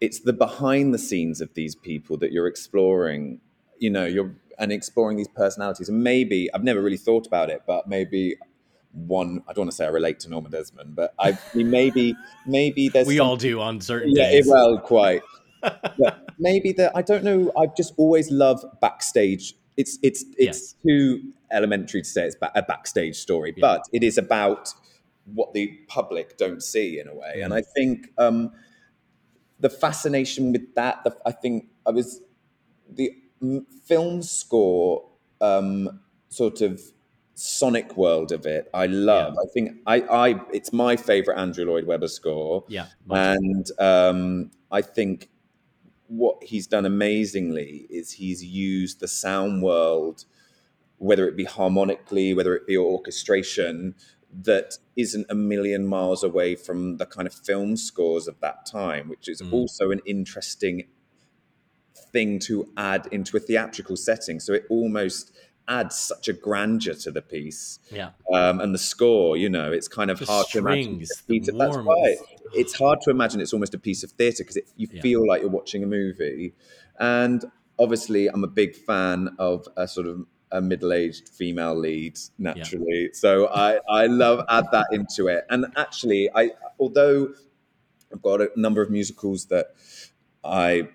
it's 0.00 0.20
the 0.20 0.32
behind 0.32 0.92
the 0.92 0.98
scenes 0.98 1.40
of 1.40 1.52
these 1.54 1.74
people 1.74 2.16
that 2.18 2.32
you're 2.32 2.46
exploring 2.46 3.40
you 3.78 3.90
know 3.90 4.04
you're 4.06 4.34
and 4.58 4.72
exploring 4.72 5.18
these 5.18 5.28
personalities. 5.28 5.88
And 5.88 6.02
maybe 6.02 6.48
i've 6.54 6.64
never 6.64 6.80
really 6.82 6.96
thought 6.96 7.26
about 7.26 7.50
it 7.50 7.62
but 7.66 7.88
maybe 7.88 8.36
one 8.92 9.42
i 9.48 9.52
don't 9.52 9.64
want 9.64 9.70
to 9.70 9.76
say 9.76 9.84
i 9.84 9.88
relate 9.88 10.20
to 10.20 10.30
norma 10.30 10.48
desmond 10.48 10.96
but 10.96 11.12
i 11.18 11.36
maybe 11.54 12.14
maybe 12.46 12.88
there's 12.88 13.06
We 13.06 13.18
some- 13.18 13.26
all 13.26 13.36
do 13.36 13.60
on 13.60 13.80
certain 13.80 14.12
yeah 14.14 14.30
days. 14.30 14.46
well 14.48 14.78
quite. 14.78 15.22
But 15.98 16.28
maybe 16.38 16.72
that 16.74 16.92
i 16.94 17.02
don't 17.02 17.24
know 17.24 17.50
i've 17.58 17.74
just 17.76 17.92
always 17.96 18.30
loved 18.30 18.64
backstage. 18.80 19.54
It's 19.76 19.98
it's 20.02 20.24
it's 20.38 20.74
too 20.86 21.32
elementary 21.52 22.02
to 22.02 22.08
say 22.08 22.24
it's 22.26 22.36
a 22.54 22.62
backstage 22.62 23.16
story 23.16 23.52
but 23.60 23.82
it 23.92 24.02
is 24.02 24.16
about 24.18 24.72
what 25.34 25.52
the 25.54 25.66
public 25.88 26.36
don't 26.38 26.62
see 26.62 26.98
in 27.00 27.08
a 27.08 27.14
way. 27.14 27.40
And 27.42 27.52
i 27.52 27.62
think 27.76 28.08
um 28.18 28.52
the 29.60 29.70
fascination 29.70 30.52
with 30.52 30.74
that 30.74 31.02
the, 31.04 31.16
i 31.26 31.32
think 31.32 31.68
i 31.86 31.90
was 31.90 32.20
the 32.88 33.12
m- 33.42 33.66
film 33.84 34.22
score 34.22 35.08
um 35.40 36.00
sort 36.28 36.60
of 36.60 36.80
sonic 37.34 37.96
world 37.96 38.32
of 38.32 38.46
it 38.46 38.68
i 38.72 38.86
love. 38.86 39.34
I 39.38 39.46
think 39.52 39.78
i 39.86 40.00
i 40.02 40.40
it's 40.52 40.72
my 40.72 40.96
favorite 40.96 41.38
andrew 41.38 41.66
lloyd 41.66 41.86
webber 41.86 42.08
score. 42.08 42.64
Yeah, 42.68 42.86
and 43.10 43.66
um 43.78 44.50
i 44.70 44.80
think 44.82 45.28
what 46.08 46.42
he's 46.42 46.66
done 46.66 46.86
amazingly 46.86 47.86
is 47.90 48.12
he's 48.12 48.44
used 48.44 49.00
the 49.00 49.08
sound 49.08 49.62
world 49.62 50.24
whether 50.98 51.28
it 51.28 51.36
be 51.36 51.44
harmonically 51.44 52.32
whether 52.34 52.54
it 52.54 52.66
be 52.66 52.76
orchestration 52.76 53.94
that 54.42 54.78
isn't 54.96 55.26
a 55.30 55.34
million 55.34 55.86
miles 55.86 56.22
away 56.22 56.54
from 56.54 56.98
the 56.98 57.06
kind 57.06 57.26
of 57.26 57.34
film 57.34 57.76
scores 57.76 58.28
of 58.28 58.38
that 58.40 58.66
time 58.66 59.08
which 59.08 59.28
is 59.28 59.40
also 59.50 59.90
an 59.90 60.00
interesting 60.06 60.84
thing 62.12 62.38
to 62.38 62.68
add 62.76 63.08
into 63.10 63.36
a 63.36 63.40
theatrical 63.40 63.96
setting. 63.96 64.38
So 64.40 64.52
it 64.52 64.64
almost 64.70 65.32
adds 65.68 65.96
such 65.96 66.28
a 66.28 66.32
grandeur 66.32 66.94
to 66.94 67.10
the 67.10 67.20
piece 67.22 67.80
Yeah. 67.90 68.10
um, 68.32 68.60
and 68.60 68.72
the 68.72 68.78
score 68.78 69.36
you 69.36 69.48
know 69.48 69.72
it's 69.72 69.88
kind 69.88 70.12
of 70.12 70.20
The 70.20 70.26
hard 70.26 70.46
to 70.52 70.58
imagine 70.58 71.04
strings, 71.04 71.10
it's 71.28 71.46
the 71.46 71.52
that's 71.52 71.76
right 71.76 72.16
it's 72.54 72.78
hard 72.78 73.00
to 73.02 73.10
imagine 73.10 73.40
it's 73.40 73.52
almost 73.52 73.74
a 73.74 73.78
piece 73.78 74.04
of 74.04 74.12
theatre 74.12 74.44
because 74.44 74.58
you 74.76 74.86
feel 74.86 75.26
like 75.26 75.40
you're 75.40 75.50
watching 75.50 75.82
a 75.82 75.86
movie. 75.86 76.54
And 77.00 77.44
obviously 77.78 78.28
i'm 78.28 78.44
a 78.44 78.48
big 78.48 78.74
fan 78.74 79.30
of 79.38 79.66
a 79.76 79.86
sort 79.88 80.06
of 80.06 80.24
a 80.52 80.60
middle-aged 80.60 81.28
female 81.28 81.74
lead 81.74 82.18
naturally 82.38 83.10
so 83.12 83.46
i 83.48 83.78
i 83.90 84.06
love 84.06 84.44
add 84.48 84.64
that 84.72 84.86
into 84.92 85.26
it 85.28 85.44
and 85.50 85.66
actually 85.76 86.30
i 86.34 86.50
although 86.78 87.32
i've 88.12 88.22
got 88.22 88.40
a 88.40 88.48
number 88.56 88.80
of 88.80 88.90
musicals 88.90 89.46
that 89.46 89.74
i 90.44 90.88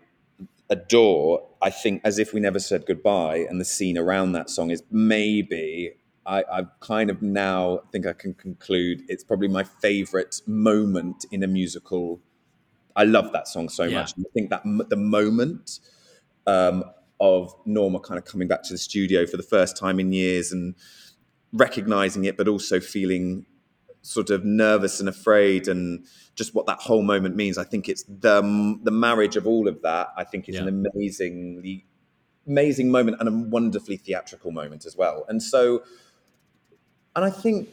adore 0.69 1.47
i 1.61 1.69
think 1.69 2.01
as 2.05 2.17
if 2.17 2.33
we 2.33 2.39
never 2.39 2.59
said 2.59 2.85
goodbye 2.85 3.45
and 3.49 3.59
the 3.59 3.65
scene 3.65 3.97
around 3.97 4.31
that 4.31 4.49
song 4.49 4.71
is 4.71 4.83
maybe 4.89 5.93
I, 6.25 6.43
I 6.51 6.63
kind 6.81 7.09
of 7.09 7.23
now 7.23 7.81
think 7.91 8.05
I 8.05 8.13
can 8.13 8.35
conclude 8.35 9.01
it's 9.09 9.23
probably 9.23 9.47
my 9.47 9.63
favorite 9.63 10.39
moment 10.45 11.25
in 11.31 11.41
a 11.41 11.47
musical. 11.47 12.19
I 12.95 13.05
love 13.05 13.31
that 13.33 13.47
song 13.47 13.69
so 13.69 13.85
Yeah. 13.85 14.01
much. 14.01 14.11
I 14.19 14.23
think 14.33 14.51
that 14.51 14.61
m- 14.63 14.83
the 14.87 14.97
moment 14.97 15.79
um, 16.45 16.83
of 17.21 17.55
Norma 17.65 17.99
kind 17.99 18.17
of 18.17 18.25
coming 18.25 18.49
back 18.49 18.63
to 18.63 18.73
the 18.73 18.77
studio 18.77 19.25
for 19.25 19.37
the 19.37 19.43
first 19.43 19.77
time 19.77 19.99
in 19.99 20.11
years 20.11 20.51
and 20.51 20.75
recognizing 21.53 22.25
it, 22.25 22.35
but 22.35 22.47
also 22.47 22.79
feeling 22.81 23.45
sort 24.01 24.31
of 24.31 24.43
nervous 24.43 24.99
and 24.99 25.07
afraid 25.07 25.67
and 25.67 26.05
just 26.35 26.55
what 26.55 26.65
that 26.65 26.79
whole 26.79 27.03
moment 27.03 27.35
means. 27.35 27.57
I 27.57 27.63
think 27.63 27.87
it's 27.87 28.03
the 28.03 28.41
the 28.83 28.91
marriage 28.91 29.35
of 29.35 29.45
all 29.45 29.67
of 29.67 29.81
that. 29.83 30.07
I 30.17 30.23
think 30.23 30.49
is 30.49 30.55
an 30.55 30.67
amazingly 30.67 31.85
amazing 32.47 32.89
moment 32.89 33.17
and 33.19 33.29
a 33.29 33.31
wonderfully 33.31 33.97
theatrical 33.97 34.51
moment 34.51 34.85
as 34.85 34.95
well. 34.95 35.25
And 35.27 35.41
so, 35.41 35.83
and 37.15 37.23
I 37.23 37.29
think, 37.29 37.69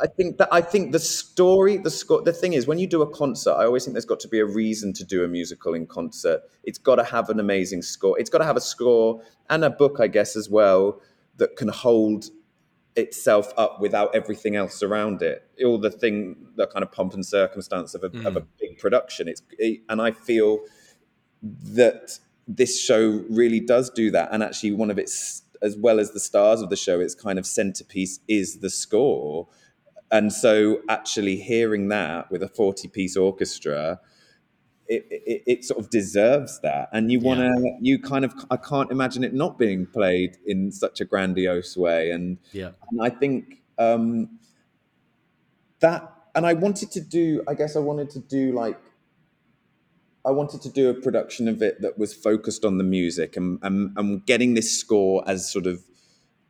I 0.00 0.06
think 0.06 0.38
that 0.38 0.48
I 0.50 0.60
think 0.60 0.92
the 0.92 0.98
story, 0.98 1.76
the 1.76 1.90
score, 1.90 2.22
the 2.22 2.32
thing 2.32 2.54
is, 2.54 2.66
when 2.66 2.78
you 2.78 2.86
do 2.86 3.02
a 3.02 3.10
concert, 3.10 3.52
I 3.52 3.64
always 3.64 3.84
think 3.84 3.94
there's 3.94 4.04
got 4.04 4.20
to 4.20 4.28
be 4.28 4.38
a 4.38 4.46
reason 4.46 4.92
to 4.94 5.04
do 5.04 5.24
a 5.24 5.28
musical 5.28 5.74
in 5.74 5.86
concert. 5.86 6.42
It's 6.64 6.78
got 6.78 6.96
to 6.96 7.04
have 7.04 7.28
an 7.28 7.38
amazing 7.38 7.82
score. 7.82 8.18
It's 8.18 8.30
got 8.30 8.38
to 8.38 8.44
have 8.44 8.56
a 8.56 8.60
score 8.60 9.22
and 9.48 9.64
a 9.64 9.70
book, 9.70 9.98
I 10.00 10.06
guess, 10.06 10.36
as 10.36 10.48
well 10.48 11.00
that 11.36 11.56
can 11.56 11.68
hold 11.68 12.26
itself 12.96 13.52
up 13.56 13.80
without 13.80 14.14
everything 14.14 14.56
else 14.56 14.82
around 14.82 15.22
it. 15.22 15.48
All 15.64 15.78
the 15.78 15.90
thing, 15.90 16.36
the 16.56 16.66
kind 16.66 16.82
of 16.82 16.92
pomp 16.92 17.14
and 17.14 17.24
circumstance 17.24 17.94
of 17.94 18.02
a, 18.02 18.06
of 18.26 18.36
a 18.36 18.40
mm. 18.40 18.46
big 18.58 18.78
production. 18.78 19.28
It's 19.28 19.42
it, 19.58 19.80
and 19.88 20.00
I 20.00 20.12
feel 20.12 20.60
that 21.42 22.18
this 22.46 22.80
show 22.80 23.24
really 23.30 23.60
does 23.60 23.90
do 23.90 24.10
that. 24.10 24.30
And 24.32 24.42
actually, 24.42 24.72
one 24.72 24.90
of 24.90 24.98
its, 24.98 25.42
as 25.62 25.76
well 25.76 26.00
as 26.00 26.12
the 26.12 26.20
stars 26.20 26.62
of 26.62 26.70
the 26.70 26.76
show, 26.76 27.00
its 27.00 27.14
kind 27.14 27.38
of 27.38 27.46
centerpiece 27.46 28.20
is 28.28 28.58
the 28.58 28.70
score. 28.70 29.48
And 30.12 30.32
so, 30.32 30.80
actually, 30.88 31.36
hearing 31.36 31.88
that 31.88 32.30
with 32.30 32.42
a 32.42 32.48
40 32.48 32.88
piece 32.88 33.16
orchestra, 33.16 34.00
it, 34.88 35.06
it, 35.08 35.42
it 35.46 35.64
sort 35.64 35.78
of 35.78 35.88
deserves 35.88 36.60
that. 36.62 36.88
And 36.92 37.12
you 37.12 37.20
want 37.20 37.38
to, 37.40 37.76
you 37.80 38.00
kind 38.00 38.24
of, 38.24 38.34
I 38.50 38.56
can't 38.56 38.90
imagine 38.90 39.22
it 39.22 39.32
not 39.32 39.56
being 39.56 39.86
played 39.86 40.36
in 40.44 40.72
such 40.72 41.00
a 41.00 41.04
grandiose 41.04 41.76
way. 41.76 42.10
And, 42.10 42.38
Yeah. 42.52 42.72
and 42.90 43.00
I 43.00 43.10
think 43.10 43.62
um, 43.78 44.40
that, 45.78 46.12
and 46.34 46.44
I 46.44 46.54
wanted 46.54 46.90
to 46.92 47.00
do, 47.00 47.44
I 47.46 47.54
guess 47.54 47.76
I 47.76 47.78
wanted 47.78 48.10
to 48.10 48.18
do 48.18 48.52
like, 48.52 48.80
I 50.26 50.32
wanted 50.32 50.60
to 50.62 50.68
do 50.68 50.90
a 50.90 50.94
production 50.94 51.46
of 51.46 51.62
it 51.62 51.80
that 51.82 51.96
was 51.96 52.12
focused 52.12 52.64
on 52.64 52.78
the 52.78 52.84
music 52.84 53.36
and, 53.36 53.60
and, 53.62 53.96
and 53.96 54.26
getting 54.26 54.54
this 54.54 54.78
score 54.78 55.22
as 55.26 55.50
sort 55.50 55.66
of 55.66 55.84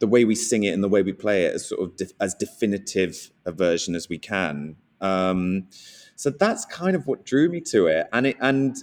the 0.00 0.06
way 0.06 0.24
we 0.24 0.34
sing 0.34 0.64
it 0.64 0.72
and 0.72 0.82
the 0.82 0.88
way 0.88 1.02
we 1.02 1.12
play 1.12 1.44
it 1.44 1.54
as 1.54 1.68
sort 1.68 1.82
of 1.82 1.96
def, 1.96 2.12
as 2.20 2.34
definitive 2.34 3.30
a 3.46 3.52
version 3.52 3.94
as 3.94 4.08
we 4.08 4.18
can. 4.18 4.76
Um, 5.00 5.68
so 6.16 6.30
that's 6.30 6.64
kind 6.64 6.96
of 6.96 7.06
what 7.06 7.24
drew 7.24 7.48
me 7.48 7.60
to 7.72 7.86
it, 7.86 8.08
and 8.12 8.26
it 8.26 8.36
and 8.40 8.76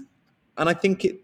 and 0.58 0.70
I 0.70 0.74
think 0.74 1.06
it, 1.06 1.22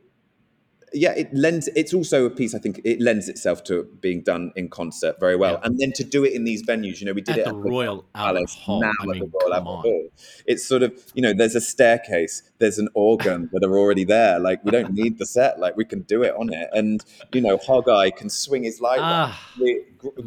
yeah, 0.93 1.11
it 1.13 1.33
lends. 1.33 1.67
It's 1.75 1.93
also 1.93 2.25
a 2.25 2.29
piece. 2.29 2.53
I 2.55 2.59
think 2.59 2.79
it 2.83 3.01
lends 3.01 3.27
itself 3.29 3.63
to 3.65 3.83
being 4.01 4.21
done 4.21 4.51
in 4.55 4.69
concert 4.69 5.19
very 5.19 5.35
well, 5.35 5.59
and 5.63 5.77
then 5.79 5.91
to 5.93 6.03
do 6.03 6.23
it 6.23 6.33
in 6.33 6.43
these 6.43 6.63
venues. 6.65 6.99
You 6.99 7.07
know, 7.07 7.13
we 7.13 7.21
did 7.21 7.33
At 7.33 7.39
it 7.39 7.45
the 7.45 7.53
Royal 7.55 8.05
Albert 8.15 8.49
Hall. 8.51 8.81
now 8.81 8.91
I 8.99 9.03
at 9.03 9.07
mean, 9.09 9.19
the 9.19 9.31
Royal 9.41 9.53
Albert. 9.53 9.65
Hall. 9.87 10.09
It's 10.45 10.65
sort 10.65 10.83
of 10.83 10.91
you 11.13 11.21
know, 11.21 11.33
there's 11.33 11.55
a 11.55 11.61
staircase, 11.61 12.43
there's 12.59 12.79
an 12.79 12.89
organ 12.93 13.49
that 13.53 13.63
are 13.63 13.77
already 13.77 14.03
there. 14.03 14.39
Like 14.39 14.63
we 14.63 14.71
don't 14.71 14.93
need 14.93 15.17
the 15.17 15.25
set. 15.25 15.59
Like 15.59 15.75
we 15.77 15.85
can 15.85 16.01
do 16.01 16.23
it 16.23 16.33
on 16.37 16.53
it, 16.53 16.69
and 16.73 17.03
you 17.33 17.41
know, 17.41 17.57
Hog 17.57 17.89
Eye 17.89 18.11
can 18.11 18.29
swing 18.29 18.63
his 18.63 18.79
light 18.81 18.99
Ah, 19.01 19.39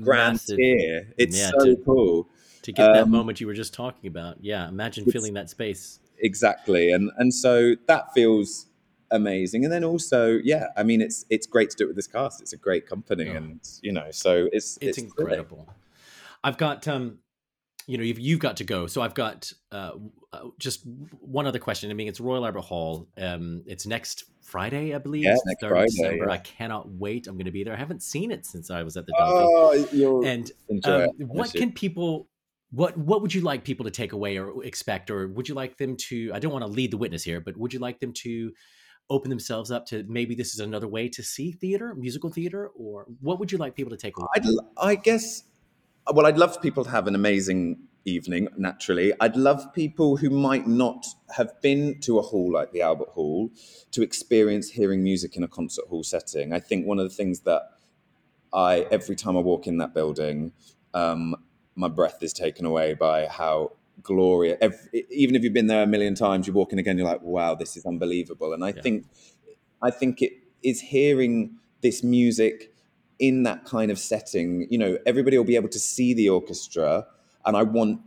grand 0.02 0.40
tier. 0.46 1.12
It's 1.18 1.38
Yeah, 1.38 1.50
so 1.58 1.64
to- 1.64 1.76
cool 1.84 2.28
To 2.62 2.72
get 2.72 2.92
that 2.92 3.02
Um, 3.04 3.10
moment 3.12 3.40
you 3.40 3.46
were 3.46 3.54
just 3.54 3.72
talking 3.74 4.08
about. 4.08 4.38
Yeah. 4.42 4.68
Imagine 4.68 5.04
filling 5.10 5.34
that 5.34 5.48
space. 5.50 6.00
exactly 6.18 6.90
and 6.92 7.10
and 7.18 7.32
so 7.34 7.74
that 7.86 8.12
feels 8.14 8.66
amazing. 9.10 9.64
And 9.64 9.72
then 9.72 9.84
also 9.84 10.38
yeah 10.42 10.66
i 10.76 10.82
mean 10.82 11.00
it's 11.00 11.24
it's 11.30 11.46
great 11.46 11.70
to 11.70 11.76
do 11.76 11.84
it 11.84 11.88
with 11.88 11.96
this 11.96 12.06
cast. 12.06 12.40
It's 12.40 12.52
a 12.52 12.56
great 12.56 12.86
company 12.88 13.28
and 13.28 13.60
you 13.82 13.92
know 13.92 14.08
so 14.10 14.48
it's 14.52 14.78
It's 14.80 14.98
thrilling. 14.98 15.10
incredible. 15.10 15.68
I've 16.44 16.58
got 16.58 16.86
um 16.88 17.18
you 17.86 17.96
know 17.98 18.04
you've 18.04 18.18
you've 18.18 18.40
got 18.40 18.56
to 18.58 18.64
go. 18.64 18.86
So 18.86 19.00
i've 19.02 19.14
got 19.14 19.52
uh, 19.72 19.92
uh, 20.32 20.40
just 20.58 20.80
one 21.20 21.46
other 21.46 21.58
question. 21.58 21.90
I 21.90 21.94
mean 21.94 22.08
it's 22.08 22.20
royal 22.20 22.44
albert 22.44 22.62
hall. 22.62 23.08
Um 23.16 23.62
it's 23.66 23.86
next 23.86 24.24
friday 24.42 24.94
i 24.94 24.98
believe 24.98 25.24
Yeah, 25.24 25.34
next 25.44 25.60
3rd 25.64 25.68
Friday, 25.70 25.86
december. 25.90 26.24
yeah. 26.26 26.32
i 26.32 26.38
cannot 26.38 26.88
wait. 26.88 27.26
I'm 27.26 27.34
going 27.34 27.46
to 27.46 27.50
be 27.50 27.64
there. 27.64 27.74
I 27.74 27.76
haven't 27.78 28.02
seen 28.02 28.30
it 28.30 28.46
since 28.46 28.70
i 28.70 28.82
was 28.84 28.96
at 28.96 29.04
the 29.06 29.12
Oh, 29.18 29.88
you'll 29.92 30.24
and 30.24 30.50
um, 30.84 31.08
what 31.18 31.52
can 31.52 31.72
people 31.72 32.28
what 32.70 32.96
what 32.96 33.22
would 33.22 33.32
you 33.34 33.40
like 33.40 33.64
people 33.64 33.84
to 33.84 33.90
take 33.90 34.12
away 34.12 34.38
or 34.38 34.62
expect, 34.64 35.10
or 35.10 35.28
would 35.28 35.48
you 35.48 35.54
like 35.54 35.76
them 35.78 35.96
to? 36.08 36.32
I 36.34 36.40
don't 36.40 36.52
want 36.52 36.64
to 36.64 36.70
lead 36.70 36.90
the 36.90 36.96
witness 36.96 37.22
here, 37.22 37.40
but 37.40 37.56
would 37.56 37.72
you 37.72 37.78
like 37.78 38.00
them 38.00 38.12
to 38.24 38.52
open 39.08 39.30
themselves 39.30 39.70
up 39.70 39.86
to 39.86 40.04
maybe 40.08 40.34
this 40.34 40.52
is 40.52 40.60
another 40.60 40.88
way 40.88 41.08
to 41.08 41.22
see 41.22 41.52
theater, 41.52 41.94
musical 41.94 42.30
theater, 42.30 42.70
or 42.76 43.06
what 43.20 43.38
would 43.38 43.52
you 43.52 43.58
like 43.58 43.74
people 43.74 43.90
to 43.90 43.96
take 43.96 44.16
away? 44.18 44.26
I'd, 44.34 44.44
I 44.76 44.94
guess, 44.96 45.44
well, 46.12 46.26
I'd 46.26 46.38
love 46.38 46.60
people 46.60 46.84
to 46.84 46.90
have 46.90 47.06
an 47.06 47.14
amazing 47.14 47.78
evening, 48.04 48.48
naturally. 48.56 49.12
I'd 49.20 49.36
love 49.36 49.72
people 49.74 50.16
who 50.16 50.30
might 50.30 50.66
not 50.66 51.06
have 51.36 51.60
been 51.60 52.00
to 52.00 52.18
a 52.18 52.22
hall 52.22 52.52
like 52.52 52.72
the 52.72 52.82
Albert 52.82 53.08
Hall 53.10 53.50
to 53.92 54.02
experience 54.02 54.70
hearing 54.70 55.02
music 55.02 55.36
in 55.36 55.42
a 55.42 55.48
concert 55.48 55.86
hall 55.88 56.02
setting. 56.02 56.52
I 56.52 56.60
think 56.60 56.86
one 56.86 56.98
of 56.98 57.08
the 57.08 57.14
things 57.14 57.40
that 57.40 57.62
I, 58.52 58.86
every 58.90 59.16
time 59.16 59.36
I 59.36 59.40
walk 59.40 59.66
in 59.66 59.78
that 59.78 59.92
building, 59.94 60.52
um, 60.94 61.36
my 61.74 61.88
breath 61.88 62.22
is 62.22 62.32
taken 62.32 62.64
away 62.64 62.94
by 62.94 63.26
how 63.26 63.72
glorious. 64.02 64.58
Every, 64.60 65.06
even 65.10 65.34
if 65.34 65.42
you've 65.42 65.52
been 65.52 65.66
there 65.66 65.82
a 65.82 65.86
million 65.86 66.14
times, 66.14 66.46
you 66.46 66.52
walk 66.52 66.72
in 66.72 66.78
again, 66.78 66.98
you're 66.98 67.06
like, 67.06 67.22
wow, 67.22 67.54
this 67.54 67.76
is 67.76 67.84
unbelievable. 67.86 68.52
And 68.52 68.64
I 68.64 68.72
think, 68.72 69.06
I 69.82 69.90
think 69.90 70.22
it 70.22 70.32
is 70.62 70.80
hearing 70.80 71.56
this 71.82 72.02
music 72.02 72.72
in 73.18 73.42
that 73.44 73.64
kind 73.64 73.90
of 73.90 73.98
setting. 73.98 74.66
You 74.70 74.78
know, 74.78 74.98
everybody 75.06 75.36
will 75.38 75.44
be 75.44 75.56
able 75.56 75.68
to 75.70 75.78
see 75.78 76.14
the 76.14 76.28
orchestra, 76.28 77.06
and 77.44 77.56
I 77.56 77.62
want 77.62 78.00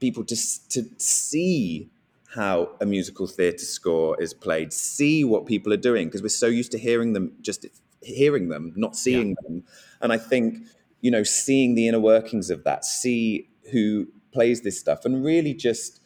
people 0.00 0.24
to 0.24 0.36
to 0.70 0.84
see 0.98 1.90
how 2.34 2.70
a 2.80 2.86
musical 2.86 3.26
theatre 3.26 3.64
score 3.64 4.20
is 4.20 4.34
played, 4.34 4.72
see 4.72 5.24
what 5.24 5.46
people 5.46 5.72
are 5.72 5.78
doing, 5.78 6.08
because 6.08 6.22
we're 6.22 6.28
so 6.28 6.46
used 6.46 6.70
to 6.72 6.78
hearing 6.78 7.14
them, 7.14 7.32
just 7.40 7.66
hearing 8.02 8.48
them, 8.48 8.72
not 8.76 8.96
seeing 8.96 9.34
them. 9.42 9.64
And 10.00 10.12
I 10.12 10.18
think, 10.18 10.66
you 11.00 11.10
know, 11.10 11.22
seeing 11.22 11.74
the 11.74 11.88
inner 11.88 12.00
workings 12.00 12.50
of 12.50 12.64
that, 12.64 12.84
see 12.84 13.48
who 13.72 14.08
plays 14.32 14.62
this 14.62 14.78
stuff, 14.78 15.04
and 15.04 15.24
really 15.24 15.54
just, 15.54 16.00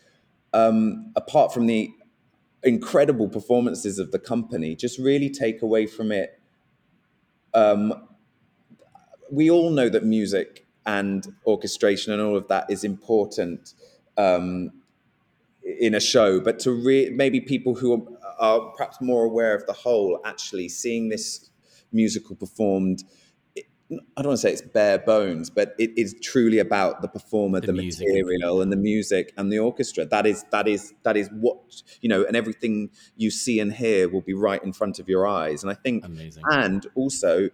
um, 0.53 1.13
apart 1.17 1.53
from 1.53 1.67
the 1.67 1.91
incredible 2.63 3.29
performances 3.29 3.99
of 3.99 4.13
the 4.13 4.19
company, 4.19 4.77
just 4.77 4.99
really 4.99 5.31
take 5.31 5.63
away 5.63 5.87
from 5.87 6.13
it. 6.13 6.41
Um, 7.55 8.09
we 9.31 9.51
all 9.51 9.71
know 9.71 9.89
that 9.89 10.05
music 10.05 10.67
and 10.87 11.27
orchestration 11.47 12.13
and 12.13 12.23
all 12.23 12.37
of 12.37 12.49
that 12.49 12.71
is 12.71 12.85
important 12.85 13.75
um, 14.17 14.71
in 15.63 15.95
a 15.95 16.01
show, 16.01 16.41
but 16.41 16.59
to 16.61 16.73
re- 16.73 17.11
maybe 17.11 17.41
people 17.41 17.75
who 17.75 17.95
are, 17.95 18.03
are 18.39 18.61
perhaps 18.77 19.01
more 19.01 19.25
aware 19.25 19.55
of 19.55 19.67
the 19.67 19.73
whole, 19.73 20.21
actually 20.25 20.69
seeing 20.69 21.09
this 21.09 21.51
musical 21.93 22.35
performed. 22.37 23.05
It- 23.93 24.01
I 24.17 24.23
don't 24.23 24.31
want 24.31 24.41
to 24.41 24.43
say 24.43 24.53
it's 24.53 24.63
bare 24.63 24.99
bones, 24.99 25.51
but 25.51 25.75
it 25.79 25.91
is 25.97 26.15
truly 26.23 26.59
about 26.59 27.03
the 27.03 27.09
performer, 27.09 27.61
the, 27.61 27.73
material, 27.73 28.61
and 28.63 28.73
the 28.73 28.77
music 28.77 29.33
and 29.37 29.53
the 29.53 29.59
orchestra. 29.59 30.05
That 30.05 30.27
is 30.27 30.45
that 30.51 30.69
is 30.69 30.95
that 31.03 31.17
is 31.17 31.29
what 31.31 31.59
you 32.01 32.09
know, 32.09 32.25
and 32.25 32.37
everything 32.37 32.91
you 33.17 33.31
see 33.31 33.61
and 33.61 33.73
hear 33.73 34.09
will 34.09 34.21
be 34.21 34.35
right 34.35 34.63
in 34.63 34.73
front 34.73 34.99
of 34.99 35.09
your 35.09 35.27
eyes. 35.27 35.63
And 35.63 35.71
I 35.71 35.75
think, 35.75 36.05
Amazing. 36.05 36.43
and 36.51 36.87
also 36.95 37.49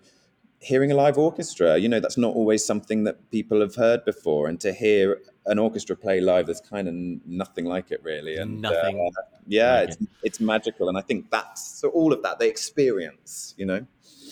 hearing 0.60 0.90
a 0.90 0.94
live 0.94 1.16
orchestra, 1.16 1.78
you 1.78 1.88
know, 1.88 2.00
that's 2.00 2.18
not 2.18 2.34
always 2.34 2.64
something 2.64 3.04
that 3.04 3.30
people 3.30 3.60
have 3.60 3.76
heard 3.76 4.04
before. 4.04 4.48
And 4.48 4.60
to 4.60 4.72
hear 4.72 5.20
an 5.46 5.58
orchestra 5.58 5.96
play 5.96 6.20
live, 6.20 6.46
there's 6.46 6.60
kind 6.60 6.88
of 6.88 6.94
nothing 7.26 7.64
like 7.64 7.92
it, 7.92 8.02
really. 8.02 8.36
And 8.36 8.60
Nothing 8.60 9.00
uh, 9.00 9.22
yeah, 9.46 9.80
like 9.80 9.88
it's 9.90 9.96
it's 10.22 10.40
magical, 10.40 10.88
and 10.88 10.98
I 10.98 11.00
think 11.02 11.30
that's 11.30 11.80
so 11.80 11.88
all 11.90 12.12
of 12.12 12.22
that 12.22 12.38
they 12.38 12.48
experience, 12.48 13.54
you 13.56 13.66
know. 13.66 13.86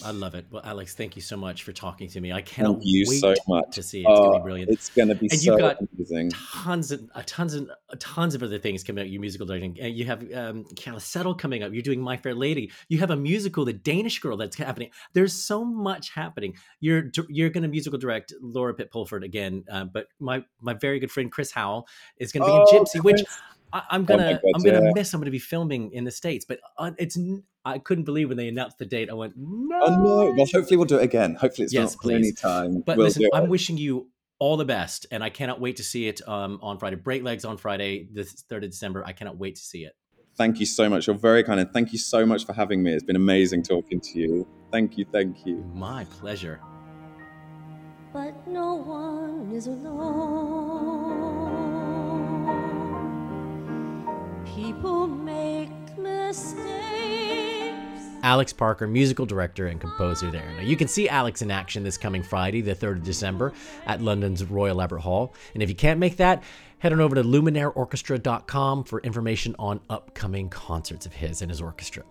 I 0.04 0.10
love 0.10 0.34
it. 0.34 0.46
Well, 0.50 0.62
Alex, 0.64 0.94
thank 0.94 1.16
you 1.16 1.22
so 1.22 1.36
much 1.36 1.62
for 1.62 1.72
talking 1.72 2.08
to 2.10 2.20
me. 2.20 2.32
I 2.32 2.42
cannot 2.42 2.74
Thank 2.74 2.84
you 2.84 3.04
wait 3.08 3.20
so 3.20 3.34
much. 3.48 3.74
to 3.74 3.82
see 3.82 4.00
it. 4.00 4.08
It's 4.08 4.20
Oh, 4.20 4.24
gonna 4.26 4.38
be 4.38 4.42
brilliant. 4.44 4.70
It's 4.70 4.90
gonna 4.90 5.14
be 5.14 5.28
and 5.30 5.40
so 5.40 5.52
you've 5.52 5.60
got 5.60 5.78
amazing. 5.96 6.30
tons 6.30 6.92
of 6.92 7.08
uh, 7.14 7.22
tons 7.24 7.54
of 7.54 7.68
uh, 7.70 7.96
tons 7.98 8.34
of 8.34 8.42
other 8.42 8.58
things 8.58 8.84
coming 8.84 9.02
out. 9.02 9.10
Your 9.10 9.20
musical 9.20 9.46
directing. 9.46 9.76
You 9.76 10.04
have 10.04 10.22
um, 10.32 10.64
Calisetto 10.76 11.34
coming 11.34 11.62
up. 11.62 11.72
You're 11.72 11.82
doing 11.82 12.00
My 12.00 12.16
Fair 12.16 12.34
Lady. 12.34 12.70
You 12.88 12.98
have 12.98 13.10
a 13.10 13.16
musical, 13.16 13.64
The 13.64 13.72
Danish 13.72 14.18
Girl, 14.20 14.36
that's 14.36 14.56
happening. 14.56 14.90
There's 15.14 15.32
so 15.32 15.64
much 15.64 16.10
happening. 16.10 16.54
You're 16.80 17.10
you're 17.28 17.50
going 17.50 17.62
to 17.62 17.68
musical 17.68 17.98
direct 17.98 18.32
Laura 18.40 18.74
Pitt 18.74 18.90
Pulford 18.90 19.24
again, 19.24 19.64
uh, 19.70 19.84
but 19.84 20.08
my 20.20 20.44
my 20.60 20.74
very 20.74 21.00
good 21.00 21.10
friend 21.10 21.32
Chris 21.32 21.50
Howell 21.50 21.86
is 22.18 22.32
going 22.32 22.42
to 22.42 22.46
be 22.46 22.52
Oh, 22.52 22.76
in 22.76 22.84
Gypsy, 22.84 23.02
which. 23.02 23.16
Chris. 23.16 23.26
I, 23.72 23.82
I'm 23.90 24.02
Oh 24.02 24.04
gonna, 24.04 24.24
my 24.26 24.32
God, 24.34 24.40
I'm 24.54 24.62
gonna 24.62 24.80
yeah. 24.84 24.92
miss. 24.94 25.12
I'm 25.12 25.20
gonna 25.20 25.32
be 25.32 25.40
filming 25.40 25.90
in 25.90 26.04
the 26.04 26.12
states, 26.12 26.44
but 26.44 26.60
uh, 26.78 26.92
it's. 26.98 27.18
N- 27.66 27.72
I 27.74 27.78
couldn't 27.78 28.04
believe 28.04 28.28
when 28.28 28.36
they 28.36 28.48
announced 28.48 28.78
the 28.78 28.86
date. 28.86 29.10
I 29.10 29.14
went, 29.14 29.34
no. 29.36 29.80
Oh 29.82 29.96
no! 29.96 30.34
Well, 30.36 30.46
hopefully 30.52 30.76
we'll 30.76 30.86
do 30.86 30.98
it 30.98 31.04
again. 31.04 31.34
Hopefully 31.34 31.64
it's 31.64 31.74
Yes, 31.74 31.94
not 31.94 32.02
for 32.02 32.12
any 32.12 32.32
time. 32.32 32.82
But 32.84 32.96
we'll 32.96 33.06
listen, 33.06 33.28
I'm 33.32 33.48
wishing 33.48 33.76
you 33.76 34.08
all 34.38 34.56
the 34.56 34.64
best, 34.64 35.06
and 35.10 35.24
I 35.24 35.30
cannot 35.30 35.60
wait 35.60 35.76
to 35.76 35.84
see 35.84 36.08
it 36.08 36.26
um, 36.28 36.58
on 36.62 36.78
Friday. 36.78 36.96
Break 36.96 37.22
Legs 37.22 37.44
on 37.44 37.56
Friday, 37.56 38.08
the 38.12 38.24
third 38.24 38.64
of 38.64 38.70
December. 38.70 39.04
I 39.04 39.12
cannot 39.12 39.38
wait 39.38 39.56
to 39.56 39.62
see 39.62 39.84
it. 39.84 39.94
Thank 40.36 40.60
you 40.60 40.66
so 40.66 40.88
much. 40.90 41.06
You're 41.06 41.16
very 41.16 41.42
kind, 41.42 41.58
and 41.60 41.72
thank 41.72 41.92
you 41.92 41.98
so 41.98 42.26
much 42.26 42.44
for 42.44 42.52
having 42.52 42.82
me. 42.82 42.92
It's 42.92 43.02
been 43.02 43.16
amazing 43.16 43.62
talking 43.62 44.00
to 44.00 44.18
you. 44.18 44.46
Thank 44.70 44.98
you, 44.98 45.06
thank 45.10 45.46
you. 45.46 45.64
My 45.74 46.04
pleasure. 46.04 46.60
But 48.12 48.46
no 48.46 48.74
one 48.74 49.50
is 49.54 49.66
alone. 49.66 51.26
People 54.44 55.06
make 55.06 55.70
mistakes. 55.98 56.95
Alex 58.26 58.52
Parker, 58.52 58.88
musical 58.88 59.24
director 59.24 59.68
and 59.68 59.80
composer 59.80 60.32
there. 60.32 60.50
Now, 60.56 60.62
you 60.62 60.76
can 60.76 60.88
see 60.88 61.08
Alex 61.08 61.42
in 61.42 61.50
action 61.52 61.84
this 61.84 61.96
coming 61.96 62.24
Friday, 62.24 62.60
the 62.60 62.74
3rd 62.74 62.96
of 62.96 63.04
December, 63.04 63.52
at 63.86 64.02
London's 64.02 64.42
Royal 64.42 64.82
Albert 64.82 64.98
Hall. 64.98 65.32
And 65.54 65.62
if 65.62 65.68
you 65.68 65.76
can't 65.76 66.00
make 66.00 66.16
that, 66.16 66.42
head 66.78 66.92
on 66.92 67.00
over 67.00 67.14
to 67.14 67.22
luminaireorchestra.com 67.22 68.82
for 68.82 69.00
information 69.02 69.54
on 69.60 69.80
upcoming 69.88 70.48
concerts 70.48 71.06
of 71.06 71.12
his 71.12 71.40
and 71.40 71.52
his 71.52 71.62
orchestra. 71.62 72.02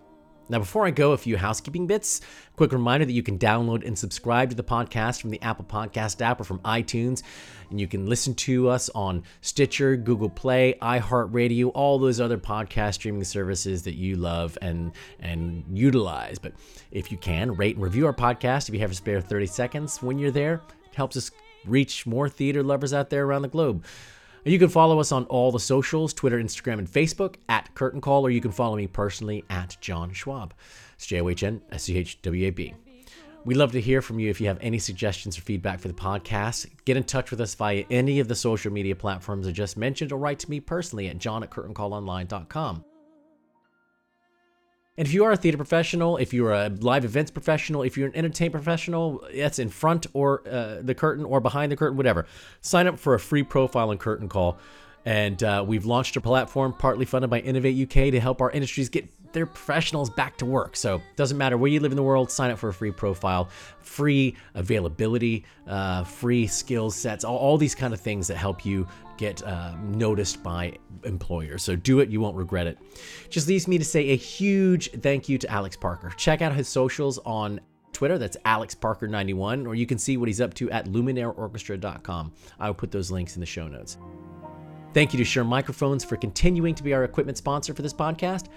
Now, 0.48 0.60
before 0.60 0.86
I 0.86 0.92
go, 0.92 1.14
a 1.14 1.18
few 1.18 1.38
housekeeping 1.38 1.88
bits. 1.88 2.22
Quick 2.56 2.72
reminder 2.72 3.06
that 3.06 3.14
you 3.14 3.24
can 3.24 3.40
download 3.40 3.86
and 3.86 3.98
subscribe 3.98 4.50
to 4.52 4.56
the 4.56 4.64
podcast 4.64 5.20
from 5.22 5.32
the 5.32 5.42
Apple 5.42 5.66
Podcast 5.66 6.22
app 6.22 6.40
or 6.40 6.44
from 6.44 6.60
iTunes. 6.60 7.24
And 7.72 7.82
you 7.82 7.88
can 7.88 8.06
listen 8.06 8.36
to 8.36 8.70
us 8.70 8.90
on 8.94 9.24
Stitcher, 9.42 9.96
Google 9.96 10.30
Play, 10.30 10.76
iHeartRadio, 10.82 11.72
all 11.74 11.98
those 11.98 12.22
other 12.22 12.38
podcast 12.38 12.96
streaming 12.96 13.24
services 13.24 13.84
that 13.84 13.96
you 13.96 14.16
love 14.18 14.58
and, 14.62 14.92
and 15.20 15.64
utilize. 15.72 16.38
But 16.38 16.54
if 16.92 17.12
you 17.12 17.18
can, 17.18 17.56
rate 17.56 17.76
and 17.76 17.84
review 17.84 18.06
our 18.06 18.14
podcast 18.14 18.70
if 18.70 18.76
you 18.76 18.82
have 18.82 18.92
a 18.92 18.96
spare 18.96 19.22
30 19.22 19.48
seconds 19.48 20.02
when 20.02 20.20
you're 20.20 20.32
there. 20.32 20.62
It 20.86 20.96
helps 20.96 21.18
us 21.18 21.32
reach 21.66 22.06
more 22.06 22.30
theater 22.30 22.62
lovers 22.62 22.94
out 22.94 23.10
there 23.10 23.26
around 23.26 23.42
the 23.42 23.48
globe. 23.48 23.84
You 24.48 24.60
can 24.60 24.70
follow 24.70 25.00
us 25.00 25.12
on 25.12 25.26
all 25.26 25.52
the 25.52 25.60
socials 25.60 26.14
Twitter, 26.14 26.38
Instagram, 26.38 26.78
and 26.78 26.88
Facebook 26.88 27.38
at 27.50 27.74
Curtain 27.74 28.00
Call, 28.00 28.24
or 28.24 28.30
you 28.30 28.42
can 28.42 28.52
follow 28.52 28.76
me 28.76 28.86
personally 28.86 29.44
at 29.50 29.76
John 29.82 30.14
Schwab. 30.14 30.54
It's 30.94 31.08
J 31.08 31.20
O 31.22 31.30
H 31.30 31.42
N 31.42 31.62
S 31.72 31.84
C 31.84 31.98
H 31.98 32.22
W 32.22 32.48
A 32.48 32.52
B. 32.52 32.76
We'd 33.44 33.58
love 33.58 33.72
to 33.72 33.82
hear 33.82 34.04
from 34.04 34.20
you 34.20 34.30
if 34.30 34.40
you 34.40 34.48
have 34.48 34.60
any 34.62 34.78
suggestions 34.78 35.36
or 35.36 35.42
feedback 35.42 35.80
for 35.80 35.88
the 35.88 35.96
podcast. 35.96 36.68
Get 36.86 36.96
in 36.96 37.04
touch 37.04 37.32
with 37.32 37.42
us 37.42 37.56
via 37.56 37.86
any 37.90 38.20
of 38.20 38.28
the 38.28 38.36
social 38.36 38.72
media 38.72 38.96
platforms 38.96 39.48
I 39.48 39.52
just 39.52 39.78
mentioned, 39.78 40.12
or 40.12 40.20
write 40.20 40.38
to 40.40 40.50
me 40.50 40.60
personally 40.60 41.08
at 41.08 41.18
john 41.18 41.42
at 41.42 41.50
curtaincallonline.com. 41.50 42.86
And 44.98 45.06
if 45.06 45.14
you 45.14 45.26
are 45.26 45.32
a 45.34 45.38
theater 45.38 45.58
professional, 45.58 46.16
if 46.18 46.34
you're 46.34 46.54
a 46.54 46.70
live 46.70 47.04
events 47.04 47.30
professional, 47.30 47.84
if 47.84 47.98
you're 47.98 48.08
an 48.08 48.16
entertainment 48.16 48.64
professional, 48.64 49.28
that's 49.36 49.60
in 49.60 49.70
front 49.70 50.08
or 50.14 50.48
uh, 50.48 50.82
the 50.82 50.96
curtain 50.96 51.26
or 51.26 51.42
behind 51.42 51.72
the 51.72 51.76
curtain, 51.76 51.98
whatever, 51.98 52.26
sign 52.62 52.88
up 52.88 52.98
for 52.98 53.14
a 53.14 53.20
free 53.20 53.44
profile 53.44 53.92
and 53.92 54.00
Curtain 54.00 54.30
Call. 54.30 54.58
And 55.04 55.44
uh, 55.44 55.64
we've 55.68 55.86
launched 55.86 56.16
a 56.16 56.22
platform 56.22 56.74
partly 56.74 57.06
funded 57.06 57.30
by 57.30 57.40
Innovate 57.40 57.78
UK 57.78 58.12
to 58.12 58.20
help 58.20 58.42
our 58.42 58.50
industries 58.50 58.90
get 58.90 59.08
their 59.36 59.46
professionals 59.46 60.10
back 60.10 60.38
to 60.38 60.46
work. 60.46 60.76
So 60.76 61.02
doesn't 61.16 61.38
matter 61.38 61.58
where 61.58 61.70
you 61.70 61.80
live 61.80 61.92
in 61.92 61.96
the 61.96 62.04
world, 62.04 62.32
sign 62.32 62.50
up 62.50 62.58
for 62.58 62.70
a 62.70 62.74
free 62.74 62.92
profile, 62.92 63.50
free 63.82 64.36
availability, 64.56 65.46
uh, 65.68 66.04
free 66.06 66.48
skill 66.48 66.90
sets, 66.90 67.24
all, 67.24 67.38
all 67.38 67.58
these 67.60 67.76
kind 67.76 67.94
of 67.94 68.02
things 68.02 68.28
that 68.28 68.38
help 68.38 68.66
you 68.66 68.88
get 69.18 69.44
uh, 69.44 69.76
noticed 69.84 70.42
by 70.42 70.74
employers. 71.04 71.62
So 71.62 71.76
do 71.76 72.00
it, 72.00 72.10
you 72.10 72.20
won't 72.20 72.36
regret 72.36 72.66
it. 72.66 72.80
Just 73.30 73.48
leaves 73.48 73.68
me 73.68 73.78
to 73.78 73.86
say 73.86 74.10
a 74.10 74.16
huge 74.16 74.90
thank 75.02 75.30
you 75.30 75.38
to 75.38 75.52
Alex 75.52 75.78
Parker. 75.78 76.10
Check 76.18 76.42
out 76.42 76.54
his 76.54 76.68
socials 76.68 77.20
on 77.20 77.60
Twitter, 77.94 78.18
that's 78.18 78.36
Alex 78.44 78.76
Parker91, 78.76 79.68
or 79.68 79.76
you 79.76 79.86
can 79.86 79.98
see 79.98 80.18
what 80.18 80.28
he's 80.28 80.42
up 80.42 80.54
to 80.56 80.70
at 80.72 80.86
luminaireorchestra.com. 80.88 82.34
I 82.60 82.68
will 82.68 82.74
put 82.74 82.92
those 82.92 83.12
links 83.12 83.36
in 83.36 83.40
the 83.40 83.46
show 83.46 83.68
notes. 83.68 83.98
Thank 84.94 85.12
you 85.12 85.18
to 85.18 85.26
Shure 85.26 85.44
Microphones 85.44 86.06
for 86.06 86.16
continuing 86.16 86.74
to 86.76 86.82
be 86.82 86.94
our 86.94 87.04
equipment 87.04 87.38
sponsor 87.38 87.74
for 87.74 87.82
this 87.82 87.94
podcast. 87.94 88.48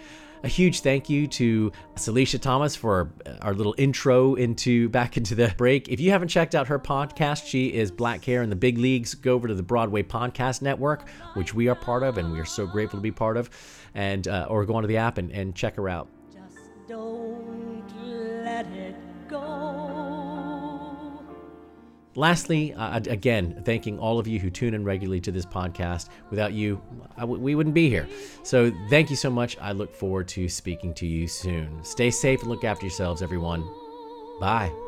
A 0.44 0.48
huge 0.48 0.80
thank 0.80 1.10
you 1.10 1.26
to 1.28 1.72
Celicia 1.96 2.40
Thomas 2.40 2.76
for 2.76 3.12
our 3.42 3.54
little 3.54 3.74
intro 3.76 4.34
into 4.34 4.88
back 4.88 5.16
into 5.16 5.34
the 5.34 5.52
break. 5.56 5.88
If 5.88 5.98
you 5.98 6.12
haven't 6.12 6.28
checked 6.28 6.54
out 6.54 6.68
her 6.68 6.78
podcast, 6.78 7.46
she 7.46 7.66
is 7.66 7.90
Black 7.90 8.24
Hair 8.24 8.42
in 8.42 8.50
the 8.50 8.56
Big 8.56 8.78
Leagues. 8.78 9.14
Go 9.14 9.34
over 9.34 9.48
to 9.48 9.54
the 9.54 9.64
Broadway 9.64 10.04
Podcast 10.04 10.62
Network, 10.62 11.08
which 11.34 11.54
we 11.54 11.66
are 11.68 11.74
part 11.74 12.04
of, 12.04 12.18
and 12.18 12.32
we 12.32 12.38
are 12.38 12.44
so 12.44 12.66
grateful 12.66 12.98
to 12.98 13.02
be 13.02 13.10
part 13.10 13.36
of. 13.36 13.50
And 13.94 14.28
uh, 14.28 14.46
or 14.48 14.64
go 14.64 14.74
onto 14.74 14.86
the 14.86 14.98
app 14.98 15.18
and, 15.18 15.32
and 15.32 15.56
check 15.56 15.74
her 15.74 15.88
out. 15.88 16.08
Lastly, 22.14 22.74
uh, 22.74 22.96
again, 22.96 23.62
thanking 23.64 23.98
all 23.98 24.18
of 24.18 24.26
you 24.26 24.40
who 24.40 24.50
tune 24.50 24.74
in 24.74 24.82
regularly 24.82 25.20
to 25.20 25.30
this 25.30 25.46
podcast. 25.46 26.08
Without 26.30 26.52
you, 26.52 26.82
we 27.24 27.54
wouldn't 27.54 27.74
be 27.74 27.88
here. 27.88 28.08
So 28.42 28.72
thank 28.90 29.10
you 29.10 29.16
so 29.16 29.30
much. 29.30 29.56
I 29.60 29.72
look 29.72 29.94
forward 29.94 30.26
to 30.28 30.48
speaking 30.48 30.94
to 30.94 31.06
you 31.06 31.28
soon. 31.28 31.84
Stay 31.84 32.10
safe 32.10 32.40
and 32.40 32.50
look 32.50 32.64
after 32.64 32.86
yourselves, 32.86 33.22
everyone. 33.22 33.62
Bye. 34.40 34.87